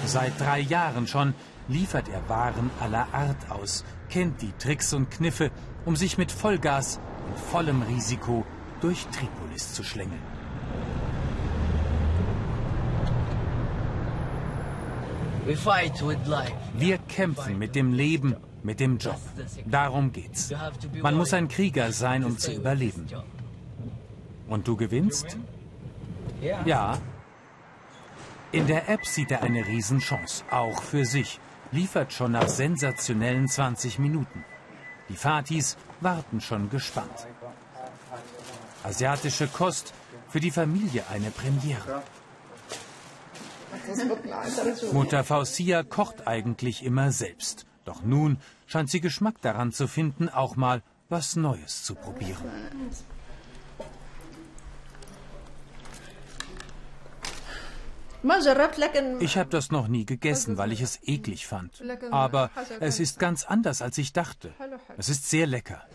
Seit 0.07 0.41
drei 0.41 0.61
Jahren 0.61 1.07
schon 1.07 1.35
liefert 1.69 2.09
er 2.09 2.27
Waren 2.29 2.71
aller 2.81 3.07
Art 3.13 3.51
aus, 3.51 3.85
kennt 4.09 4.41
die 4.41 4.53
Tricks 4.59 4.93
und 4.95 5.11
Kniffe, 5.11 5.51
um 5.85 5.97
sich 5.97 6.17
mit 6.17 6.33
Vollgas 6.33 6.99
und 7.29 7.39
vollem 7.39 7.83
Risiko 7.83 8.45
durch 8.85 9.07
Tripolis 9.07 9.73
zu 9.73 9.83
schlängeln. 9.83 10.21
Wir 16.75 16.99
kämpfen 16.99 17.59
mit 17.59 17.75
dem 17.75 17.95
Leben, 17.95 18.37
mit 18.63 18.81
dem 18.81 18.99
Job. 18.99 19.19
Darum 19.65 20.13
geht's. 20.13 20.53
Man 21.01 21.17
muss 21.17 21.33
ein 21.33 21.49
Krieger 21.49 21.93
sein, 21.93 22.25
um 22.25 22.37
zu 22.39 22.53
überleben. 22.53 23.07
Und 24.49 24.69
du 24.69 24.77
gewinnst? 24.77 25.39
Ja. 26.67 26.99
In 28.53 28.67
der 28.67 28.91
App 28.91 29.07
sieht 29.07 29.31
er 29.31 29.43
eine 29.43 29.67
Riesenchance, 29.67 30.45
auch 30.51 30.83
für 30.83 31.07
sich. 31.07 31.41
Liefert 31.73 32.13
schon 32.13 32.33
nach 32.33 32.49
sensationellen 32.49 33.49
20 33.49 33.99
Minuten. 33.99 34.45
Die 35.09 35.17
Fatis 35.17 35.79
warten 36.03 36.43
schon 36.43 36.69
gespannt. 36.69 37.27
Asiatische 38.85 39.49
Kost, 39.49 39.95
für 40.29 40.41
die 40.41 40.51
Familie 40.51 41.05
eine 41.11 41.31
Premiere. 41.31 42.03
Mutter 44.93 45.25
Fausia 45.25 45.83
kocht 45.83 46.27
eigentlich 46.27 46.85
immer 46.85 47.11
selbst. 47.11 47.67
Doch 47.85 48.03
nun 48.03 48.39
scheint 48.67 48.91
sie 48.91 49.01
Geschmack 49.01 49.41
daran 49.43 49.73
zu 49.73 49.87
finden, 49.89 50.29
auch 50.29 50.57
mal 50.57 50.83
was 51.09 51.37
Neues 51.37 51.83
zu 51.83 51.95
probieren. 51.95 52.51
Ich 59.21 59.37
habe 59.37 59.51
das 59.51 59.71
noch 59.71 59.87
nie 59.87 60.07
gegessen, 60.07 60.57
weil 60.57 60.73
ich 60.73 60.81
es 60.81 60.99
eklig 61.03 61.47
fand. 61.47 61.83
Aber 62.11 62.51
es 62.81 62.99
ist 63.01 63.19
ganz 63.19 63.45
anders, 63.45 63.83
als 63.83 63.99
ich 63.99 64.13
dachte. 64.13 64.53
Es 64.97 65.09
ist 65.11 65.29
sehr 65.29 65.47
lecker. 65.47 65.87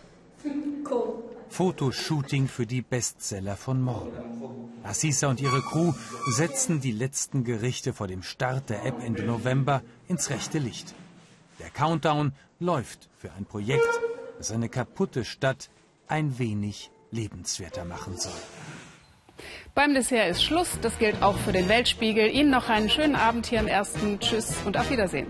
Fotoshooting 1.49 2.47
für 2.47 2.65
die 2.65 2.81
Bestseller 2.81 3.57
von 3.57 3.81
morgen. 3.81 4.71
Assisa 4.83 5.27
und 5.27 5.41
ihre 5.41 5.61
Crew 5.61 5.93
setzen 6.27 6.79
die 6.79 6.91
letzten 6.91 7.43
Gerichte 7.43 7.93
vor 7.93 8.07
dem 8.07 8.23
Start 8.23 8.69
der 8.69 8.85
App 8.85 9.03
Ende 9.03 9.23
November 9.23 9.81
ins 10.07 10.29
rechte 10.29 10.59
Licht. 10.59 10.93
Der 11.59 11.69
Countdown 11.69 12.33
läuft 12.59 13.09
für 13.17 13.31
ein 13.33 13.45
Projekt, 13.45 13.89
das 14.37 14.51
eine 14.51 14.69
kaputte 14.69 15.25
Stadt 15.25 15.69
ein 16.07 16.39
wenig 16.39 16.91
lebenswerter 17.11 17.83
machen 17.83 18.17
soll. 18.17 18.31
Beim 19.73 19.93
Dessert 19.93 20.29
ist 20.29 20.43
Schluss. 20.43 20.79
Das 20.81 20.97
gilt 20.99 21.21
auch 21.21 21.37
für 21.37 21.51
den 21.51 21.69
Weltspiegel. 21.69 22.29
Ihnen 22.29 22.49
noch 22.49 22.69
einen 22.69 22.89
schönen 22.89 23.15
Abend 23.15 23.47
hier 23.47 23.59
im 23.59 23.67
ersten. 23.67 24.19
Tschüss 24.19 24.53
und 24.65 24.77
auf 24.77 24.89
Wiedersehen. 24.89 25.27